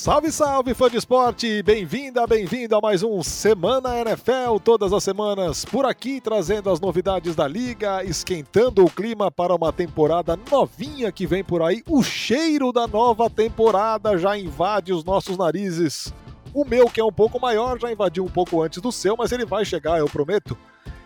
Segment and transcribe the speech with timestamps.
[0.00, 1.62] Salve, salve, fã de esporte!
[1.62, 7.36] Bem-vinda, bem-vindo a mais um Semana NFL, todas as semanas por aqui, trazendo as novidades
[7.36, 11.82] da liga, esquentando o clima para uma temporada novinha que vem por aí.
[11.86, 16.14] O cheiro da nova temporada já invade os nossos narizes.
[16.54, 19.32] O meu, que é um pouco maior, já invadiu um pouco antes do seu, mas
[19.32, 20.56] ele vai chegar, eu prometo.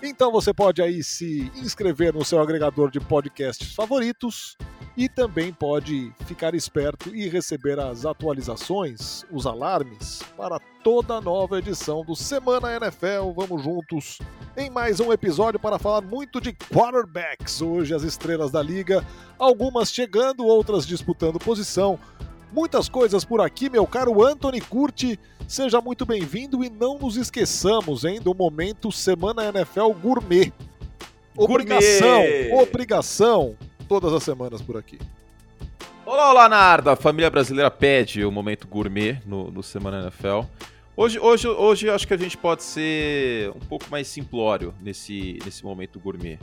[0.00, 4.56] Então você pode aí se inscrever no seu agregador de podcasts favoritos
[4.96, 12.04] e também pode ficar esperto e receber as atualizações, os alarmes para toda nova edição
[12.04, 13.32] do Semana NFL.
[13.34, 14.18] Vamos juntos
[14.56, 17.60] em mais um episódio para falar muito de quarterbacks.
[17.60, 19.04] Hoje as estrelas da liga,
[19.38, 21.98] algumas chegando, outras disputando posição.
[22.52, 25.18] Muitas coisas por aqui, meu caro Anthony Curti.
[25.48, 30.52] Seja muito bem-vindo e não nos esqueçamos, hein, do momento Semana NFL Gourmet.
[31.36, 32.52] Obrigação, Gourmet.
[32.52, 33.56] obrigação,
[34.00, 34.98] todas as semanas por aqui.
[36.05, 36.92] Olá, olá, Narda!
[36.92, 40.41] A família brasileira pede o momento gourmet no, no Semana NFL.
[40.97, 45.62] Hoje, hoje, hoje acho que a gente pode ser um pouco mais simplório nesse, nesse
[45.62, 46.41] momento gourmet.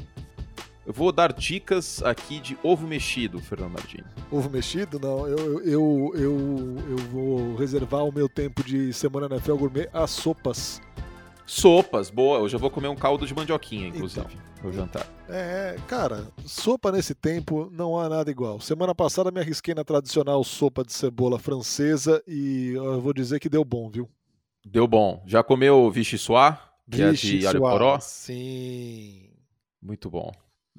[0.85, 4.07] Eu vou dar dicas aqui de ovo mexido, Fernando Nardini.
[4.31, 4.97] Ovo mexido?
[4.97, 10.07] Não, eu, eu, eu, eu vou reservar o meu tempo de Semana NFL Gourmet a
[10.07, 10.81] sopas.
[11.53, 12.39] Sopas, boa.
[12.39, 15.05] Hoje eu vou comer um caldo de mandioquinha, inclusive, no jantar.
[15.27, 18.61] É, cara, sopa nesse tempo não há nada igual.
[18.61, 23.49] Semana passada me arrisquei na tradicional sopa de cebola francesa e eu vou dizer que
[23.49, 24.09] deu bom, viu?
[24.65, 25.21] Deu bom.
[25.27, 26.57] Já comeu vichyssoise,
[26.89, 27.99] que é de alho poró?
[27.99, 29.29] Sim.
[29.81, 30.31] Muito bom.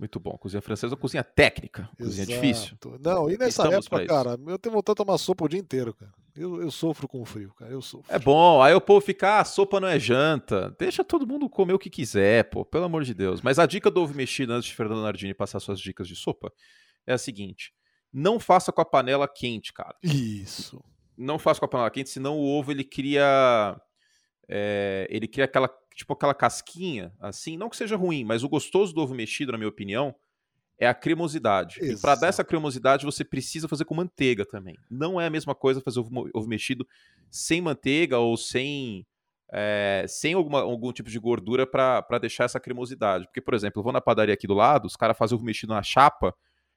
[0.02, 0.36] Muito bom.
[0.36, 1.88] Cozinha francesa, cozinha técnica.
[1.96, 2.40] Cozinha exato.
[2.40, 2.76] difícil.
[3.00, 5.94] Não, e nessa Estamos época, cara, eu tenho vontade de tomar sopa o dia inteiro,
[5.94, 6.12] cara.
[6.34, 7.70] Eu, eu sofro com o frio, cara.
[7.70, 8.12] Eu sofro.
[8.12, 10.74] É bom, aí o povo fica, ah, sopa não é janta.
[10.76, 13.40] Deixa todo mundo comer o que quiser, pô, pelo amor de Deus.
[13.40, 16.52] Mas a dica do ovo mexido, antes de Fernando Nardini passar suas dicas de sopa,
[17.06, 17.72] é a seguinte:
[18.12, 19.96] não faça com a panela quente, cara.
[20.02, 20.82] Isso.
[21.16, 23.80] Não faça com a panela quente, senão o ovo ele cria.
[24.48, 27.56] é, ele cria aquela, tipo, aquela casquinha, assim.
[27.56, 30.14] Não que seja ruim, mas o gostoso do ovo mexido, na minha opinião,
[30.78, 31.78] é a cremosidade.
[31.80, 34.76] E para dar essa cremosidade, você precisa fazer com manteiga também.
[34.90, 36.86] Não é a mesma coisa fazer ovo, ovo mexido
[37.30, 39.06] sem manteiga ou sem
[39.52, 43.26] é, sem alguma, algum tipo de gordura para deixar essa cremosidade.
[43.26, 45.74] Porque, por exemplo, eu vou na padaria aqui do lado, os caras fazem ovo mexido
[45.74, 46.34] na chapa,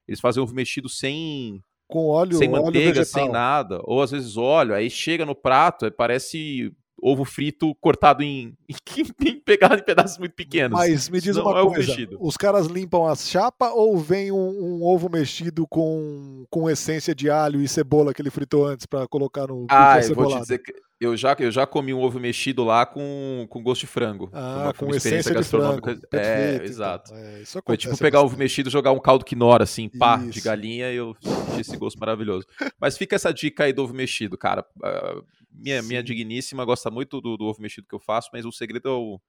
[0.07, 3.23] eles fazem ovo mexido sem, Com óleo, sem óleo manteiga, vegetal.
[3.23, 6.71] sem nada, ou às vezes óleo, aí chega no prato, parece
[7.07, 10.77] ovo frito cortado em, em, pegado em pedaços muito pequenos.
[10.77, 12.17] Mas me diz uma é ovo coisa, mexido.
[12.19, 14.37] os caras limpam a chapa ou vem um,
[14.79, 19.07] um ovo mexido com, com essência de alho e cebola que ele fritou antes pra
[19.07, 22.19] colocar no Ah, eu vou te dizer que eu já, eu já comi um ovo
[22.19, 24.29] mexido lá com, com gosto de frango.
[24.33, 25.81] Ah, com essência de frango.
[25.81, 26.07] gastronômica.
[26.09, 26.65] Perfeito, É, então.
[26.65, 27.13] exato.
[27.13, 28.39] É, isso Foi tipo pegar ovo bastante.
[28.39, 30.45] mexido e jogar um caldo quinora, assim, pá, de Isso.
[30.45, 32.47] galinha, e eu senti esse gosto maravilhoso.
[32.79, 34.65] Mas fica essa dica aí do ovo mexido, cara.
[35.57, 36.05] Minha, minha Sim.
[36.05, 39.19] digníssima gosta muito do, do ovo mexido que eu faço, mas o segredo é o.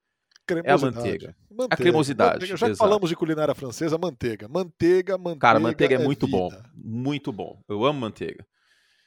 [0.45, 0.95] Cremosidade.
[0.95, 1.35] manteiga.
[1.51, 2.57] Manteiga, cremosidade, manteiga.
[2.57, 4.47] Já falamos de culinária francesa, manteiga.
[4.47, 5.39] Manteiga, manteiga.
[5.39, 6.37] Cara, manteiga é é muito vida.
[6.37, 6.49] bom.
[6.73, 7.61] Muito bom.
[7.67, 8.45] Eu amo manteiga.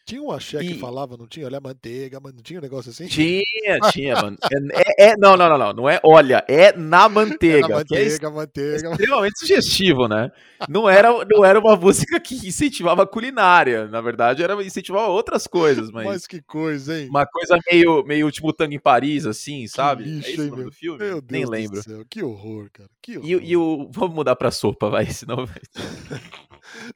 [0.05, 1.47] Tinha um axé que E- falava, não tinha?
[1.47, 3.07] Olha, manteiga, não tinha um negócio assim?
[3.07, 3.45] Tinha,
[3.93, 4.37] tinha, mano.
[4.73, 5.73] É, é- é- não, não, não, não.
[5.73, 7.67] Não é olha, é na manteiga.
[7.73, 8.91] Era que é manteiga, manteiga.
[8.91, 10.33] extremamente sugestivo, né?
[10.69, 13.87] Não era, não era uma música que incentivava a culinária.
[13.87, 16.07] Na verdade, era incentivava outras coisas, mas.
[16.07, 17.09] Mas que coisa, hein?
[17.09, 20.03] Uma coisa meio, meio último tango em Paris, assim, sabe?
[20.05, 20.73] lixo, é isso o hein, nome meu?
[20.73, 20.99] filme?
[20.99, 21.83] Meu Deus Nem do lembro.
[21.83, 22.89] céu, que horror, cara.
[23.01, 23.29] Que horror.
[23.31, 23.89] E, e o.
[23.93, 25.47] Vamos mudar pra sopa, vai, senão.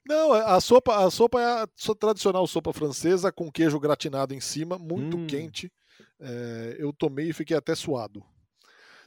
[0.08, 1.66] Não, a sopa, a sopa é a
[1.98, 5.26] tradicional sopa francesa com queijo gratinado em cima, muito Hum.
[5.26, 5.72] quente.
[6.20, 8.24] É, eu tomei e fiquei até suado.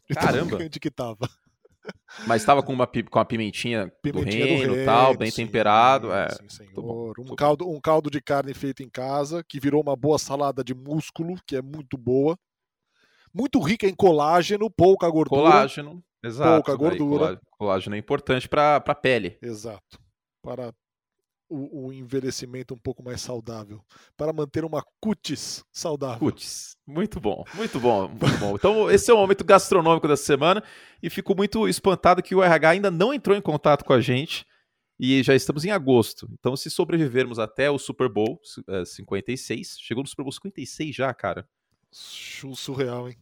[0.08, 0.58] De Caramba.
[0.58, 1.30] quente que tava.
[2.28, 6.12] Mas tava com uma, com uma pimentinha, Pimentinha do reino e tal, bem sim, temperado.
[6.12, 6.30] É.
[6.30, 6.74] sim, senhor.
[6.74, 10.64] bom, um, caldo, um caldo de carne feito em casa, que virou uma boa salada
[10.64, 12.38] de músculo, que é muito boa.
[13.34, 15.41] Muito rica em colágeno, pouca gordura.
[15.43, 16.03] Colágeno.
[16.23, 16.55] Exato.
[16.55, 17.28] Pouca gordura.
[17.28, 19.38] colá- Colágeno é importante pra, pra pele.
[19.41, 20.00] Exato.
[20.41, 20.73] Para
[21.49, 23.82] o, o envelhecimento um pouco mais saudável.
[24.16, 26.20] Para manter uma cutis saudável.
[26.20, 28.55] Putz, muito bom, muito bom, muito bom.
[28.55, 30.64] Então, esse é o momento gastronômico dessa semana
[31.02, 34.46] e fico muito espantado que o RH ainda não entrou em contato com a gente
[34.99, 36.28] e já estamos em agosto.
[36.34, 41.14] Então, se sobrevivermos até o Super Bowl eh, 56, chegou no Super Bowl 56 já,
[41.14, 41.47] cara.
[41.91, 43.17] Su- Surreal, hein?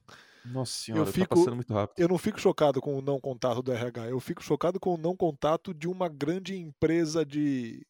[0.46, 2.00] Nossa senhora, fico- tá passando muito rápido.
[2.00, 4.98] Eu não fico chocado com o não contato do RH, eu fico chocado com o
[4.98, 7.86] não contato de uma grande empresa de.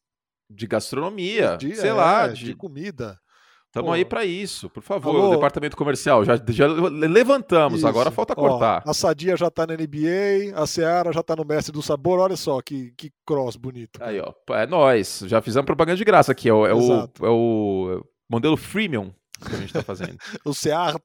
[0.48, 3.18] De gastronomia, de sei é, lá, de de, comida.
[3.66, 5.28] Estamos aí pra isso, por favor, Alô?
[5.28, 6.24] o departamento comercial.
[6.24, 8.16] Já, já levantamos, agora Isso.
[8.16, 8.82] falta Ó, cortar.
[8.86, 12.36] a Sadia já tá na NBA, a Seara já tá no Mestre do Sabor, olha
[12.36, 14.02] só que, que cross bonito.
[14.02, 15.24] Aí, ó, é nós.
[15.26, 16.48] Já fizemos propaganda de graça aqui.
[16.48, 19.12] É o, é o, é o modelo freemium
[19.44, 20.16] que a gente está fazendo.
[20.42, 20.98] o Sear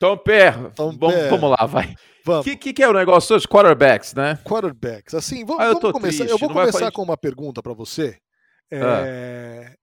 [0.00, 0.54] Tomper.
[0.54, 0.74] Tomper.
[0.74, 1.94] Tom Bom, vamos lá, vai.
[2.26, 3.46] O que, que, que, é o negócio hoje?
[3.46, 4.36] Quarterbacks, né?
[4.44, 5.14] Quarterbacks.
[5.14, 6.24] Assim, vamos, ah, vamos começar.
[6.24, 8.18] Triste, eu vou começar com uma pergunta para você.
[8.70, 9.76] É, ah.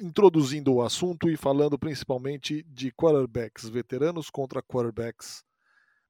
[0.00, 5.42] Introduzindo o assunto e falando principalmente de quarterbacks veteranos contra quarterbacks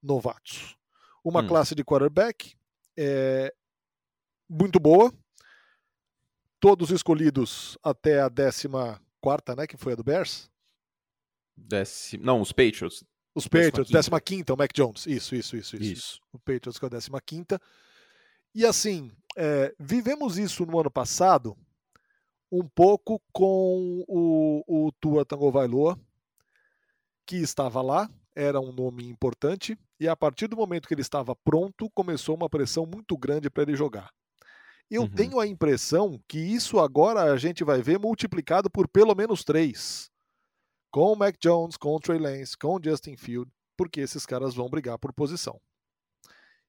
[0.02, 0.76] novatos.
[1.25, 1.46] Uma hum.
[1.48, 2.54] classe de quarterback
[2.94, 3.54] é,
[4.46, 5.10] muito boa.
[6.60, 8.69] Todos escolhidos até a 14,
[9.56, 9.66] né?
[9.66, 10.50] Que foi a do Bears.
[11.56, 13.02] Décimo, não, os Patriots.
[13.35, 15.06] Os Patriots, 15, o Mac Jones.
[15.06, 15.93] Isso, isso, isso, isso.
[15.93, 16.21] isso.
[16.32, 17.44] O Patriots que é a 15.
[18.55, 21.56] E assim, é, vivemos isso no ano passado
[22.50, 25.99] um pouco com o, o Tua Tagovailoa,
[27.25, 31.37] que estava lá, era um nome importante, e a partir do momento que ele estava
[31.37, 34.11] pronto, começou uma pressão muito grande para ele jogar.
[34.91, 35.09] Eu uhum.
[35.09, 40.10] tenho a impressão que isso agora a gente vai ver multiplicado por pelo menos três.
[40.90, 44.54] Com o Mac Jones, com o Trey Lance, com o Justin Field, porque esses caras
[44.54, 45.60] vão brigar por posição.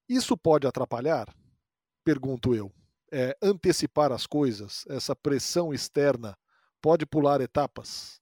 [0.08, 1.34] Isso pode atrapalhar?
[2.04, 2.72] Pergunto eu.
[3.12, 6.38] É, antecipar as coisas, essa pressão externa,
[6.82, 8.22] pode pular etapas?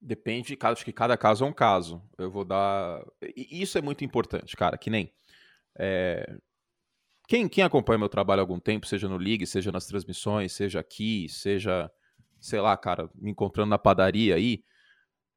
[0.00, 2.02] Depende, acho que cada caso é um caso.
[2.16, 3.04] Eu vou dar.
[3.36, 5.12] E isso é muito importante, cara, que nem.
[5.78, 6.38] É...
[7.28, 10.80] Quem, quem acompanha meu trabalho há algum tempo, seja no League, seja nas transmissões, seja
[10.80, 11.90] aqui, seja,
[12.40, 14.64] sei lá, cara, me encontrando na padaria aí,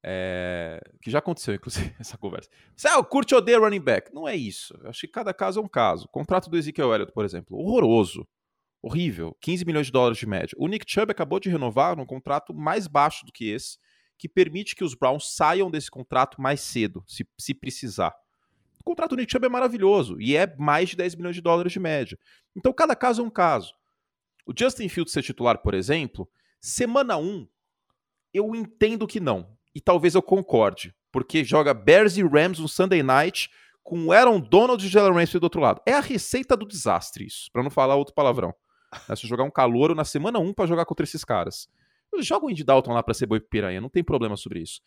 [0.03, 0.81] é...
[1.01, 2.49] que já aconteceu, inclusive, essa conversa.
[2.75, 4.13] Você ah, curte ou odeia running back?
[4.13, 4.77] Não é isso.
[4.81, 6.07] Eu acho que cada caso é um caso.
[6.09, 8.27] Contrato do Ezekiel Elliott, por exemplo, horroroso.
[8.81, 9.37] Horrível.
[9.39, 10.55] 15 milhões de dólares de média.
[10.57, 13.77] O Nick Chubb acabou de renovar num contrato mais baixo do que esse,
[14.17, 18.13] que permite que os Browns saiam desse contrato mais cedo, se, se precisar.
[18.81, 21.71] O contrato do Nick Chubb é maravilhoso e é mais de 10 milhões de dólares
[21.71, 22.19] de média.
[22.53, 23.73] Então, cada caso é um caso.
[24.45, 26.29] O Justin Fields ser titular, por exemplo,
[26.65, 27.47] semana 1,
[28.33, 29.57] eu entendo que não.
[29.75, 30.95] E talvez eu concorde.
[31.11, 33.49] Porque joga Bears e Rams no Sunday Night
[33.83, 35.81] com Aaron Donald e Jalen Ramsey do outro lado.
[35.85, 38.53] É a receita do desastre isso, para não falar outro palavrão.
[39.09, 41.67] É se jogar um calouro na semana 1 para jogar contra esses caras.
[42.19, 44.81] Joga o Indy Dalton lá para ser boi piranha, não tem problema sobre isso.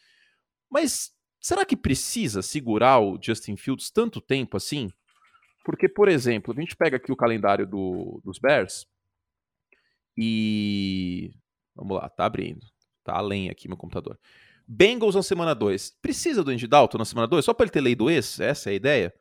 [0.70, 4.90] Mas Será que precisa segurar o Justin Fields tanto tempo assim?
[5.64, 8.84] Porque, por exemplo, a gente pega aqui o calendário do, dos Bears
[10.16, 11.30] e.
[11.76, 12.66] Vamos lá, tá abrindo.
[13.04, 14.18] Tá além aqui meu computador.
[14.66, 15.98] Bengals na semana 2.
[16.02, 17.44] Precisa do Andy Dalton na semana 2?
[17.44, 18.40] Só para ele ter lei do ex?
[18.40, 19.14] Essa é a ideia?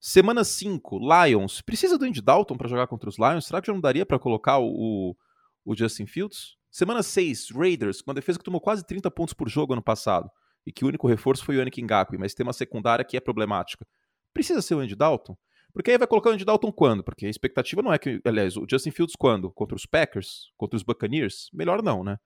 [0.00, 1.62] Semana 5, Lions.
[1.62, 3.46] Precisa do Andy Dalton para jogar contra os Lions?
[3.46, 5.16] Será que já não daria para colocar o,
[5.64, 6.56] o Justin Fields?
[6.70, 10.30] Semana 6, Raiders, com uma defesa que tomou quase 30 pontos por jogo ano passado
[10.66, 13.20] e que o único reforço foi o Yannick Ngakwe, mas tem uma secundária que é
[13.20, 13.86] problemática.
[14.34, 15.36] Precisa ser o Andy Dalton?
[15.72, 17.04] Porque aí vai colocar o Andy Dalton quando?
[17.04, 19.50] Porque a expectativa não é que, aliás, o Justin Fields quando?
[19.50, 20.50] Contra os Packers?
[20.56, 21.50] Contra os Buccaneers?
[21.52, 22.18] Melhor não, né?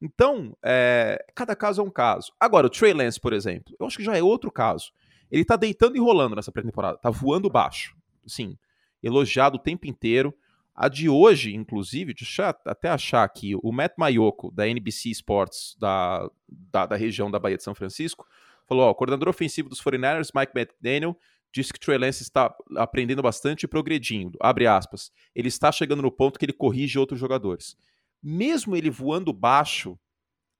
[0.00, 2.32] Então, é, cada caso é um caso.
[2.38, 4.92] Agora, o Trey Lance, por exemplo, eu acho que já é outro caso.
[5.30, 7.96] Ele tá deitando e rolando nessa pré-temporada, tá voando baixo.
[8.26, 8.56] Sim,
[9.02, 10.34] elogiado o tempo inteiro.
[10.74, 15.74] A de hoje, inclusive, deixa eu até achar aqui, o Matt Mayoko, da NBC Sports,
[15.80, 18.26] da, da, da região da Bahia de São Francisco,
[18.66, 21.16] falou: ó, o coordenador ofensivo dos 49ers, Mike McDaniel,
[21.60, 24.38] disse que Trey Lance está aprendendo bastante e progredindo.
[24.40, 25.10] Abre aspas.
[25.34, 27.76] Ele está chegando no ponto que ele corrige outros jogadores.
[28.22, 29.98] Mesmo ele voando baixo,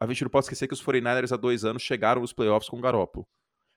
[0.01, 2.79] a gente não pode esquecer que os 49ers há dois anos chegaram nos playoffs com
[2.79, 3.27] o Garoppolo.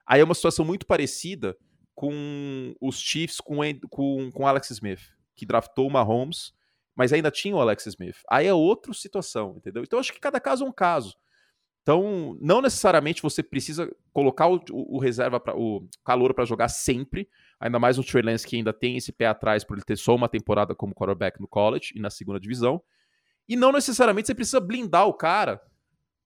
[0.05, 1.57] Aí é uma situação muito parecida
[1.93, 3.57] com os Chiefs com,
[3.89, 5.01] com, com Alex Smith
[5.39, 6.51] que draftou o Mahomes,
[6.93, 8.17] mas ainda tinha o Alex Smith.
[8.29, 9.83] Aí é outra situação, entendeu?
[9.83, 11.15] Então acho que cada caso é um caso.
[11.89, 17.27] Então, não necessariamente você precisa colocar o, o, reserva para o calor para jogar sempre,
[17.59, 20.13] ainda mais o Trey Lance que ainda tem esse pé atrás por ele ter só
[20.13, 22.79] uma temporada como quarterback no college e na segunda divisão.
[23.47, 25.59] E não necessariamente você precisa blindar o cara,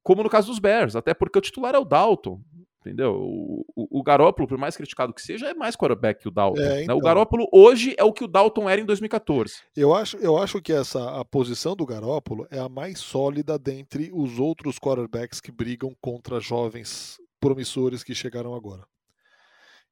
[0.03, 2.41] como no caso dos Bears, até porque o titular é o Dalton.
[2.85, 3.15] Entendeu?
[3.15, 6.59] O, o, o Garópolo, por mais criticado que seja, é mais quarterback que o Dalton.
[6.59, 6.75] É, então.
[6.75, 6.81] né?
[6.81, 6.99] O então.
[6.99, 9.53] Garópolo hoje é o que o Dalton era em 2014.
[9.75, 14.11] Eu acho, eu acho que essa a posição do Garópolo é a mais sólida dentre
[14.13, 18.83] os outros quarterbacks que brigam contra jovens promissores que chegaram agora.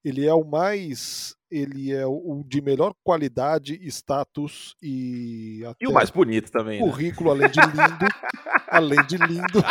[0.04, 1.36] Ele é o mais.
[1.50, 5.62] Ele é o de melhor qualidade, status e.
[5.80, 6.82] e o mais bonito também.
[6.82, 6.86] Né?
[6.86, 7.46] Currículo, né?
[7.46, 8.08] além de lindo.
[8.68, 9.64] além de lindo.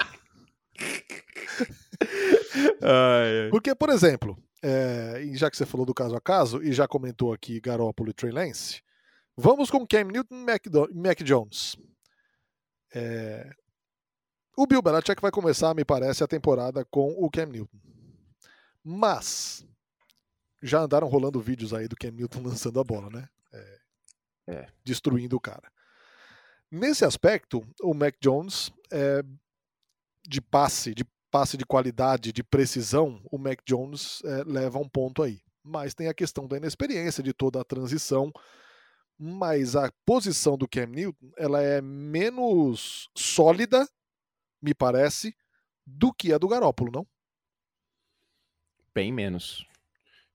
[2.83, 3.51] ai, ai.
[3.51, 7.33] Porque, por exemplo, é, já que você falou do caso a caso e já comentou
[7.33, 8.83] aqui Garoppolo e Trey Lance,
[9.37, 11.77] vamos com Cam Newton e Mac Jones.
[12.95, 13.51] É,
[14.57, 17.79] o Bill Belichick vai começar, me parece, a temporada com o Cam Newton.
[18.85, 19.67] Mas
[20.63, 23.29] já andaram rolando vídeos aí do Cam Newton lançando a bola, né?
[23.53, 23.79] É,
[24.49, 24.67] é.
[24.85, 25.71] Destruindo o cara.
[26.71, 29.23] Nesse aspecto, o Mac Jones é,
[30.29, 35.23] de passe, de passe de qualidade, de precisão, o Mac Jones é, leva um ponto
[35.23, 35.41] aí.
[35.63, 38.33] Mas tem a questão da inexperiência, de toda a transição.
[39.19, 43.87] Mas a posição do Cam Newton ela é menos sólida,
[44.63, 45.35] me parece,
[45.87, 47.07] do que a do Garópolo, não?
[48.95, 49.67] Bem menos.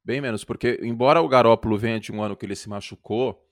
[0.04, 3.44] Bem menos, porque embora o Garópolo venha de um ano que ele se machucou,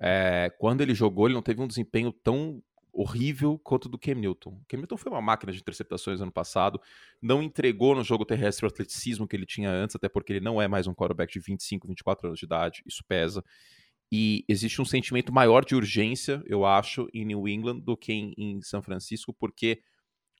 [0.00, 2.62] é, quando ele jogou, ele não teve um desempenho tão
[2.94, 4.60] horrível quanto do Cam Newton.
[4.68, 6.80] Cam Newton foi uma máquina de interceptações ano passado,
[7.20, 10.62] não entregou no jogo terrestre o atleticismo que ele tinha antes, até porque ele não
[10.62, 13.44] é mais um quarterback de 25, 24 anos de idade, isso pesa.
[14.12, 18.32] E existe um sentimento maior de urgência, eu acho, em New England do que em,
[18.38, 19.80] em São Francisco, porque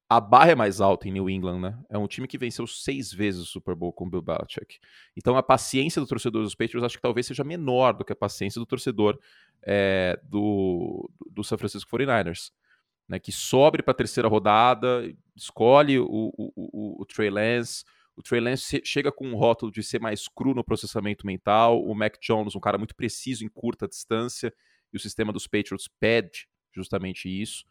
[0.09, 1.79] a barra é mais alta em New England, né?
[1.89, 4.79] É um time que venceu seis vezes o Super Bowl com o Bill Belichick.
[5.17, 8.17] Então a paciência do torcedor dos Patriots acho que talvez seja menor do que a
[8.17, 9.19] paciência do torcedor
[9.67, 12.51] é, do, do San Francisco 49ers.
[13.07, 17.85] Né, que sobe para a terceira rodada, escolhe o, o, o, o Trey Lance.
[18.17, 21.85] O Trey Lance chega com um rótulo de ser mais cru no processamento mental.
[21.85, 24.55] O Mac Jones, um cara muito preciso em curta distância.
[24.91, 27.65] E o sistema dos Patriots pede justamente isso.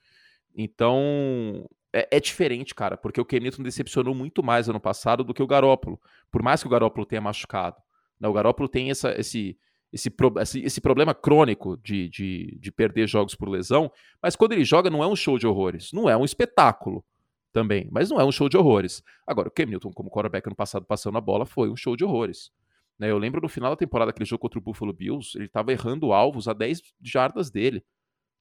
[0.56, 5.42] Então, é, é, diferente, cara, porque o Newton decepcionou muito mais ano passado do que
[5.42, 6.00] o Garópolo.
[6.32, 7.78] Por mais que o Garópolo tenha machucado.
[8.20, 8.28] Né?
[8.28, 9.58] O Garópolo tem essa, esse,
[9.94, 14.66] esse, esse, esse problema crônico de, de, de perder jogos por lesão, mas quando ele
[14.66, 17.06] joga não é um show de horrores, não é um espetáculo
[17.52, 19.04] também, mas não é um show de horrores.
[19.26, 22.04] Agora, o Cam Newton, como quarterback ano passado passando a bola, foi um show de
[22.04, 22.52] horrores.
[22.98, 23.12] Né?
[23.12, 26.12] Eu lembro no final da temporada, aquele jogo contra o Buffalo Bills, ele estava errando
[26.12, 27.86] alvos a 10 jardas dele.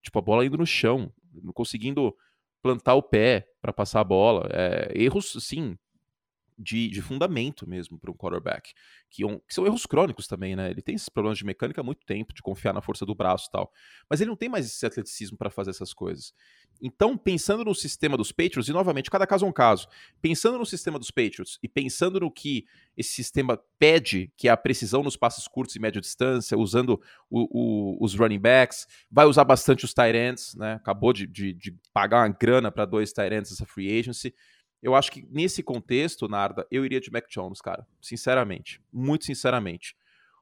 [0.02, 2.16] Tipo, a bola indo no chão, não conseguindo
[2.62, 4.49] plantar o pé para passar a bola.
[4.50, 5.76] É, erros, sim,
[6.62, 8.73] de, de fundamento mesmo para um quarterback,
[9.11, 10.71] que, um, que, são erros crônicos também, né?
[10.71, 13.49] Ele tem esses problemas de mecânica há muito tempo, de confiar na força do braço
[13.49, 13.73] e tal,
[14.09, 16.33] mas ele não tem mais esse atleticismo para fazer essas coisas.
[16.81, 19.87] Então, pensando no sistema dos Patriots, e novamente, cada caso é um caso,
[20.21, 22.64] pensando no sistema dos Patriots e pensando no que
[22.97, 27.00] esse sistema pede, que é a precisão nos passes curtos e média distância, usando
[27.31, 30.75] o, o, os running backs, vai usar bastante os tight ends, né?
[30.75, 34.35] Acabou de, de, de pagar uma grana para dois tight ends essa free agency.
[34.83, 37.87] Eu acho que nesse contexto, Narda, eu iria de Mac Jones, cara.
[38.01, 38.81] Sinceramente.
[38.93, 39.95] Muito sinceramente.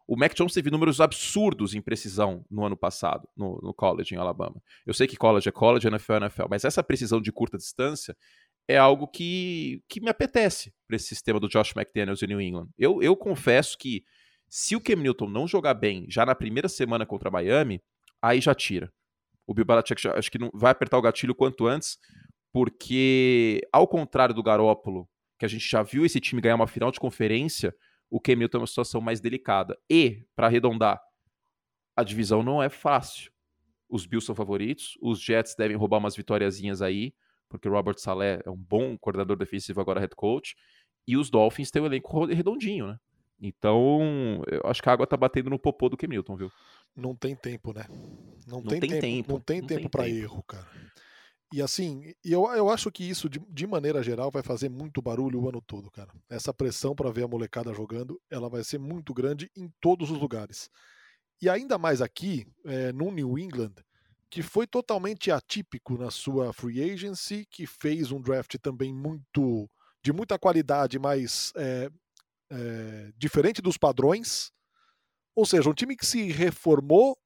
[0.09, 4.19] O Mac Jones teve números absurdos em precisão no ano passado, no, no college em
[4.19, 4.61] Alabama.
[4.85, 8.17] Eu sei que college é college, NFL é NFL, mas essa precisão de curta distância
[8.67, 12.69] é algo que, que me apetece para esse sistema do Josh McDaniels em New England.
[12.79, 14.05] Eu, eu confesso que
[14.49, 17.81] se o Cam Newton não jogar bem já na primeira semana contra Miami,
[18.21, 18.93] aí já tira.
[19.47, 21.99] O Bill Belichick acho que não vai apertar o gatilho quanto antes,
[22.53, 26.91] porque, ao contrário do Garópolo, que a gente já viu esse time ganhar uma final
[26.91, 27.75] de conferência,
[28.11, 29.79] o Newton é uma situação mais delicada.
[29.89, 31.01] E, para arredondar,
[31.97, 33.33] a divisão não é fácil.
[33.89, 37.15] Os Bills são favoritos, os Jets devem roubar umas vitóriazinhas aí,
[37.49, 40.57] porque o Robert Saleh é um bom coordenador defensivo, agora head coach,
[41.07, 42.99] e os Dolphins têm o um elenco redondinho, né?
[43.41, 46.53] Então, eu acho que a água tá batendo no popô do Newton, viu?
[46.95, 47.87] Não tem tempo, né?
[48.47, 49.33] Não, não tem, tem, tempo, tempo.
[49.33, 50.69] Não tem não tempo para erro, cara.
[51.53, 55.41] E assim, eu, eu acho que isso, de, de, maneira geral, vai fazer muito barulho
[55.41, 56.13] o ano todo, cara.
[56.29, 60.19] Essa pressão para ver a molecada jogando, ela vai ser muito grande em todos os
[60.19, 60.71] lugares.
[61.43, 63.73] E ainda mais aqui, é, no New England,
[64.31, 69.69] que foi totalmente atípico na sua free agency, que fez um draft também muito
[70.03, 71.91] de muita qualidade, mas é,
[72.51, 74.53] é, diferente dos padrões.
[75.35, 77.19] Ou seja, um time que se reformou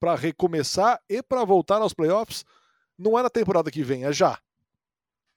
[0.00, 2.44] para recomeçar e para voltar aos playoffs
[2.98, 4.38] não é na temporada que vem, é já.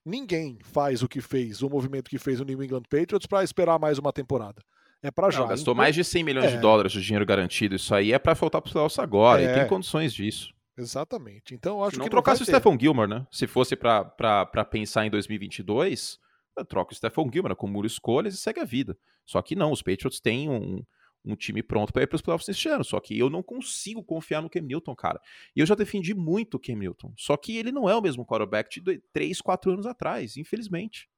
[0.06, 3.80] Ninguém faz o que fez, o movimento que fez o New England Patriots para esperar
[3.80, 4.62] mais uma temporada.
[5.02, 5.40] É para já.
[5.40, 6.56] Não, gastou então, mais de 100 milhões é...
[6.56, 7.76] de dólares de dinheiro garantido.
[7.76, 9.42] Isso aí é para faltar para os playoffs agora.
[9.42, 9.52] É...
[9.52, 10.54] E tem condições disso.
[10.78, 11.54] Exatamente.
[11.54, 13.26] Então, acho Se não que trocasse o Stephon Gilmore, né?
[13.32, 16.20] Se fosse para pensar em 2022,
[16.68, 18.98] troca o Stephon Gilmore, acumula escolhas e segue a vida.
[19.26, 20.84] Só que não, os Patriots têm um,
[21.26, 22.84] um time pronto para ir para os playoffs este ano.
[22.84, 25.20] Só que eu não consigo confiar no Cam Newton, cara.
[25.56, 27.14] E eu já defendi muito o Cam Newton.
[27.18, 31.10] Só que ele não é o mesmo quarterback de 3, 4 anos atrás, infelizmente.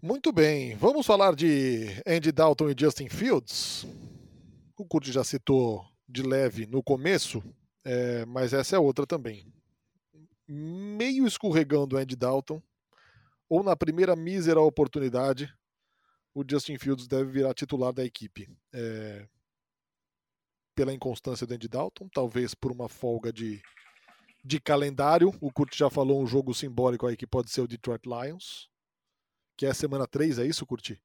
[0.00, 0.76] Muito bem.
[0.76, 3.84] Vamos falar de Andy Dalton e Justin Fields.
[4.76, 7.42] O Kurt já citou de leve no começo,
[7.84, 9.52] é, mas essa é outra também.
[10.46, 12.62] Meio escorregando o Andy Dalton,
[13.48, 15.52] ou na primeira mísera oportunidade,
[16.34, 18.48] o Justin Fields deve virar titular da equipe.
[18.72, 19.26] É,
[20.74, 23.60] pela inconstância do Andy Dalton, talvez por uma folga de,
[24.44, 25.34] de calendário.
[25.40, 28.70] O Kurt já falou um jogo simbólico aí que pode ser o Detroit Lions,
[29.56, 31.00] que é a semana 3, é isso, Curti?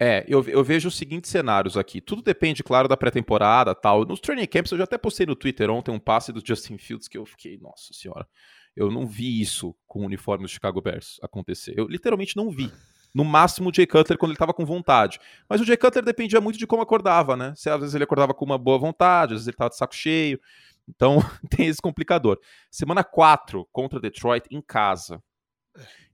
[0.00, 2.00] É, eu, eu, vejo os seguintes cenários aqui.
[2.00, 4.04] Tudo depende, claro, da pré-temporada tal.
[4.04, 7.06] Nos training camps, eu já até postei no Twitter ontem um passe do Justin Fields
[7.06, 8.26] que eu fiquei, nossa senhora.
[8.74, 11.74] Eu não vi isso com o uniforme do Chicago Bears acontecer.
[11.76, 12.68] Eu literalmente não vi.
[13.14, 15.18] No máximo o Jay Cutler quando ele estava com vontade.
[15.48, 17.52] Mas o Jay Cutler dependia muito de como acordava, né?
[17.56, 19.94] Se às vezes ele acordava com uma boa vontade, às vezes ele estava de saco
[19.94, 20.40] cheio.
[20.88, 21.18] Então
[21.50, 22.38] tem esse complicador.
[22.70, 25.22] Semana 4 contra Detroit em casa.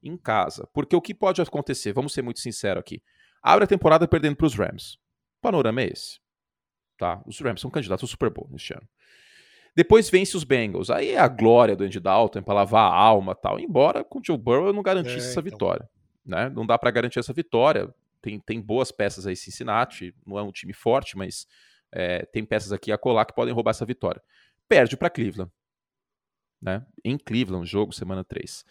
[0.02, 0.68] Em casa.
[0.72, 1.92] Porque o que pode acontecer?
[1.92, 3.02] Vamos ser muito sinceros aqui.
[3.42, 4.94] Abre a temporada perdendo para os Rams.
[5.38, 6.18] O panorama é esse.
[6.98, 7.22] Tá?
[7.26, 8.88] Os Rams são candidatos ao Super Bowl neste ano.
[9.76, 10.88] Depois vence os Bengals.
[10.90, 13.58] Aí é a glória do Andy Dalton para lavar a alma tal.
[13.58, 15.42] Embora com o Joe Burrow eu não garantisse é, essa então.
[15.42, 15.88] vitória.
[16.24, 16.48] Né?
[16.48, 17.94] Não dá para garantir essa vitória.
[18.20, 20.14] Tem, tem boas peças aí Cincinnati.
[20.26, 21.46] Não é um time forte, mas
[21.92, 24.22] é, tem peças aqui a colar que podem roubar essa vitória.
[24.68, 25.50] Perde para Cleveland.
[26.60, 26.84] Né?
[27.04, 28.64] Em Cleveland, jogo semana 3.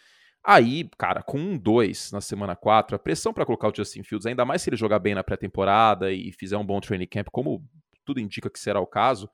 [0.44, 4.26] Aí, cara, com um 2 na semana 4, a pressão para colocar o Justin Fields,
[4.26, 7.64] ainda mais se ele jogar bem na pré-temporada e fizer um bom training camp, como
[8.04, 9.30] tudo indica que será o caso,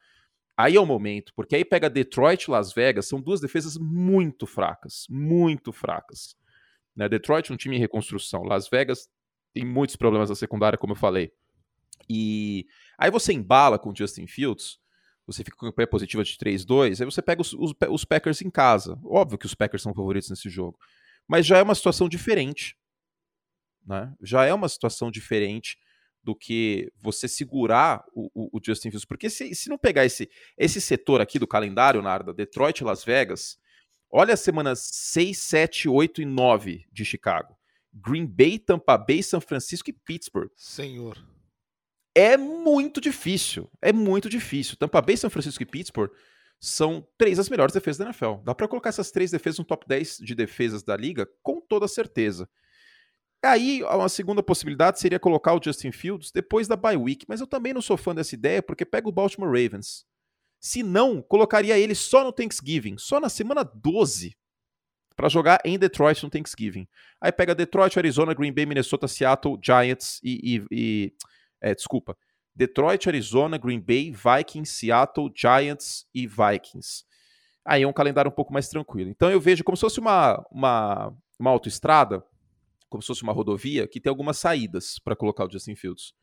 [0.59, 4.45] Aí é o momento, porque aí pega Detroit e Las Vegas, são duas defesas muito
[4.45, 6.35] fracas, muito fracas.
[6.99, 7.07] Né?
[7.07, 9.07] Detroit é um time em reconstrução, Las Vegas
[9.53, 11.31] tem muitos problemas na secundária, como eu falei.
[12.09, 14.77] E aí você embala com o Justin Fields,
[15.25, 18.99] você fica com pré-positiva de 3-2, aí você pega os, os, os Packers em casa.
[19.05, 20.77] Óbvio que os Packers são favoritos nesse jogo,
[21.25, 22.75] mas já é uma situação diferente.
[23.87, 24.13] Né?
[24.21, 25.77] Já é uma situação diferente
[26.21, 29.05] do que você segurar o, o, o Justin Fields.
[29.05, 33.05] Porque se, se não pegar esse, esse setor aqui do calendário, Narda, Detroit e Las
[33.05, 33.57] Vegas,
[34.11, 37.55] olha as semanas 6, 7, 8 e 9 de Chicago.
[37.93, 40.51] Green Bay, Tampa Bay, São Francisco e Pittsburgh.
[40.55, 41.17] Senhor.
[42.15, 43.69] É muito difícil.
[43.81, 44.75] É muito difícil.
[44.77, 46.11] Tampa Bay, São Francisco e Pittsburgh
[46.59, 48.43] são três das melhores defesas da NFL.
[48.43, 51.87] Dá para colocar essas três defesas no top 10 de defesas da liga com toda
[51.87, 52.49] certeza.
[53.41, 57.47] Aí, uma segunda possibilidade seria colocar o Justin Fields depois da bye week, mas eu
[57.47, 60.05] também não sou fã dessa ideia porque pega o Baltimore Ravens.
[60.59, 64.35] Se não, colocaria ele só no Thanksgiving, só na semana 12,
[65.15, 66.87] para jogar em Detroit no Thanksgiving.
[67.21, 70.55] Aí pega Detroit, Arizona, Green Bay, Minnesota, Seattle, Giants e.
[70.55, 71.13] e, e
[71.61, 72.17] é, desculpa.
[72.55, 77.05] Detroit, Arizona, Green Bay, Vikings, Seattle, Giants e Vikings.
[77.63, 79.09] Aí é um calendário um pouco mais tranquilo.
[79.09, 82.23] Então eu vejo como se fosse uma, uma, uma autoestrada
[82.89, 86.13] como se fosse uma rodovia, que tem algumas saídas para colocar o Justin Fields.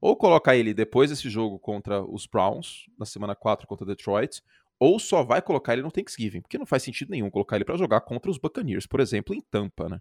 [0.00, 4.42] Ou colocar ele depois desse jogo contra os Browns, na semana 4 contra Detroit,
[4.78, 7.76] ou só vai colocar ele no Thanksgiving, porque não faz sentido nenhum colocar ele para
[7.76, 10.00] jogar contra os Buccaneers, por exemplo, em Tampa, né?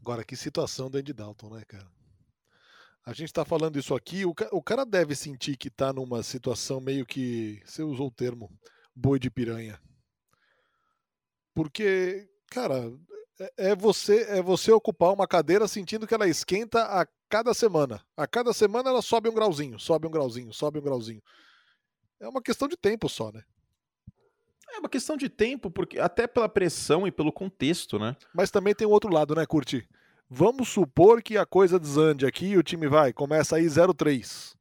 [0.00, 1.86] Agora, que situação do Andy Dalton, né, cara?
[3.04, 6.80] A gente tá falando isso aqui, o, o cara deve sentir que tá numa situação
[6.80, 8.50] meio que, você usou o termo,
[8.94, 9.80] boi de piranha.
[11.54, 12.90] Porque, cara,
[13.56, 18.00] é, é você é você ocupar uma cadeira sentindo que ela esquenta a cada semana.
[18.16, 21.22] A cada semana ela sobe um grauzinho, sobe um grauzinho, sobe um grauzinho.
[22.20, 23.42] É uma questão de tempo só, né?
[24.74, 28.16] É uma questão de tempo, porque até pela pressão e pelo contexto, né?
[28.32, 29.86] Mas também tem o outro lado, né, Curti?
[30.30, 34.54] Vamos supor que a coisa desande aqui e o time vai, começa aí 0-3.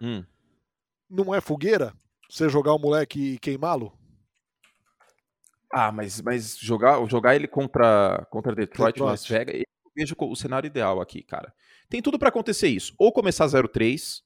[0.00, 0.24] Hum.
[1.08, 1.94] Não é fogueira?
[2.28, 3.92] Você jogar o moleque e queimá-lo?
[5.72, 9.10] Ah, mas, mas jogar, jogar ele contra, contra Detroit, Detroit.
[9.10, 11.52] Las Vegas, eu vejo o cenário ideal aqui, cara.
[11.88, 12.94] Tem tudo para acontecer isso.
[12.98, 14.22] Ou começar 0-3,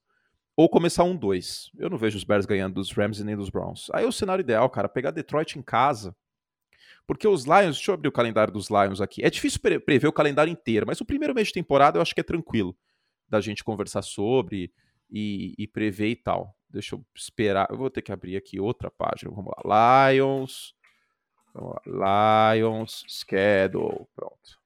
[0.56, 1.70] ou começar 1-2.
[1.76, 3.88] Eu não vejo os Bears ganhando dos Rams e nem dos Browns.
[3.92, 6.16] Aí é o cenário ideal, cara, pegar Detroit em casa.
[7.06, 9.22] Porque os Lions, deixa eu abrir o calendário dos Lions aqui.
[9.22, 12.14] É difícil pre prever o calendário inteiro, mas o primeiro mês de temporada eu acho
[12.14, 12.74] que é tranquilo
[13.28, 14.72] da gente conversar sobre
[15.10, 16.56] e, e prever e tal.
[16.70, 17.66] Deixa eu esperar.
[17.70, 19.30] Eu vou ter que abrir aqui outra página.
[19.30, 20.10] Vamos lá.
[20.10, 20.74] Lions.
[21.86, 24.06] Lions Schedule.
[24.14, 24.60] Pronto.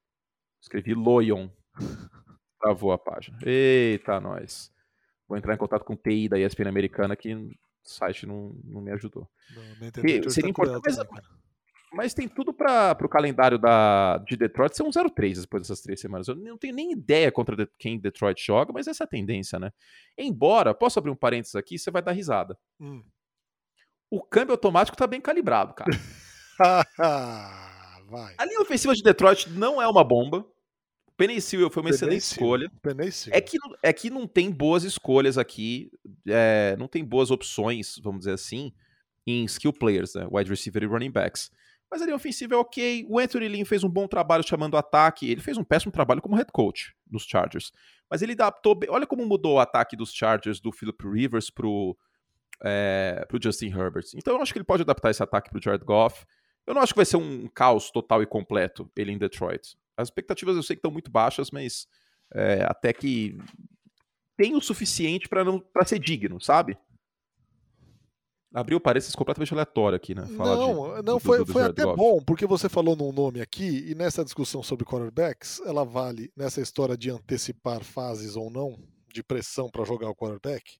[0.60, 1.48] Escrevi Loyon.
[2.60, 3.38] Travou a página.
[3.44, 4.72] Eita, nós.
[5.28, 7.50] Vou entrar em contato com o TI da ESPN americana que o
[7.82, 9.28] site não, não me ajudou.
[9.54, 10.98] Não, seria tá importante, mas,
[11.92, 16.00] mas, tem tudo para o calendário da, de Detroit ser um 0-3 depois dessas três
[16.00, 16.28] semanas.
[16.28, 19.70] Eu não tenho nem ideia contra quem Detroit joga, mas essa é a tendência, né?
[20.16, 22.58] Embora, posso abrir um parênteses aqui, você vai dar risada.
[22.80, 23.04] Hum.
[24.10, 25.90] O câmbio automático tá bem calibrado, cara.
[28.08, 28.34] Vai.
[28.38, 30.46] A linha ofensiva de Detroit não é uma bomba.
[31.16, 32.70] Penny Sewell foi uma excelente escolha.
[33.34, 35.90] É que, é que não tem boas escolhas aqui,
[36.26, 38.72] é, não tem boas opções, vamos dizer assim,
[39.26, 40.26] em skill players, né?
[40.30, 41.50] wide receiver e running backs.
[41.90, 43.06] Mas a linha ofensiva é ok.
[43.08, 45.30] O Anthony Lynn fez um bom trabalho chamando o ataque.
[45.30, 47.72] Ele fez um péssimo trabalho como head coach nos Chargers.
[48.10, 48.90] Mas ele adaptou bem.
[48.90, 51.96] Olha como mudou o ataque dos Chargers do Philip Rivers pro,
[52.62, 54.04] é, pro Justin Herbert.
[54.14, 56.26] Então eu acho que ele pode adaptar esse ataque pro Jared Goff.
[56.68, 59.74] Eu não acho que vai ser um caos total e completo ele em Detroit.
[59.96, 61.88] As expectativas eu sei que estão muito baixas, mas
[62.34, 63.38] é, até que
[64.36, 66.76] tem o suficiente para não para ser digno, sabe?
[68.52, 70.26] Abriu parênteses completamente aleatório aqui, né?
[70.36, 73.12] Falar não, de, não do, foi, do, do foi até bom, porque você falou num
[73.12, 78.50] nome aqui, e nessa discussão sobre quarterbacks, ela vale nessa história de antecipar fases ou
[78.50, 78.78] não,
[79.10, 80.78] de pressão para jogar o quarterback.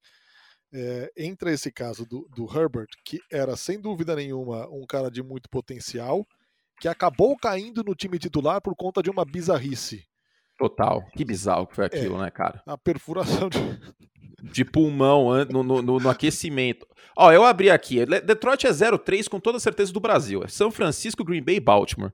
[0.73, 5.23] É, entra esse caso do, do Herbert, que era sem dúvida nenhuma um cara de
[5.23, 6.27] muito potencial,
[6.81, 10.05] que acabou caindo no time titular por conta de uma bizarrice.
[10.59, 11.05] Total.
[11.17, 12.63] Que bizarro que foi é, aquilo, é, né, cara?
[12.67, 13.59] A perfuração de.
[14.41, 16.87] De pulmão no, no, no, no aquecimento.
[17.17, 18.07] Ó, eu abri aqui.
[18.07, 20.45] Detroit é 0-3 com toda certeza do Brasil.
[20.45, 22.13] É São Francisco, Green Bay e Baltimore.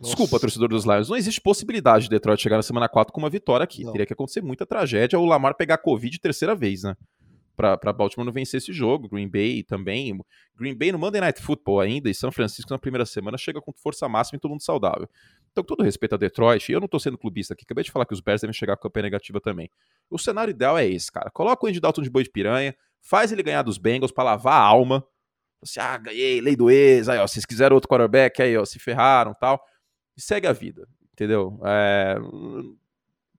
[0.00, 0.14] Nossa.
[0.14, 1.10] Desculpa, torcedor dos Lions.
[1.10, 3.84] Não existe possibilidade de Detroit chegar na semana 4 com uma vitória aqui.
[3.84, 3.92] Não.
[3.92, 5.18] Teria que acontecer muita tragédia.
[5.18, 6.96] O Lamar pegar Covid terceira vez, né?
[7.58, 9.08] Para Baltimore não vencer esse jogo.
[9.08, 10.16] Green Bay também.
[10.54, 13.72] Green Bay no Monday Night Football ainda e São Francisco na primeira semana chega com
[13.72, 15.08] força máxima e todo mundo saudável.
[15.50, 18.06] Então, com todo respeito a Detroit, eu não tô sendo clubista aqui, acabei de falar
[18.06, 19.68] que os Bears devem chegar com campanha negativa também.
[20.08, 21.30] O cenário ideal é esse, cara.
[21.30, 24.54] Coloca o Andy Dalton de boi de piranha, faz ele ganhar dos Bengals para lavar
[24.54, 25.04] a alma.
[25.60, 28.78] Você, ah, ganhei, lei do ex, aí, ó, vocês quiseram outro quarterback, aí, ó, se
[28.78, 29.60] ferraram tal.
[30.16, 31.60] E segue a vida, entendeu?
[31.64, 32.16] É...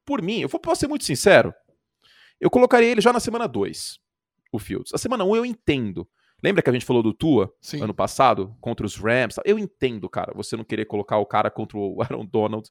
[0.05, 1.53] Por mim, eu vou ser muito sincero,
[2.41, 3.99] eu colocaria ele já na semana 2
[4.51, 4.93] o Fields.
[4.93, 6.07] A semana 1 eu entendo.
[6.41, 7.81] Lembra que a gente falou do Tua Sim.
[7.81, 9.35] ano passado contra os Rams?
[9.43, 12.69] Eu entendo, cara, você não querer colocar o cara contra o Aaron Donald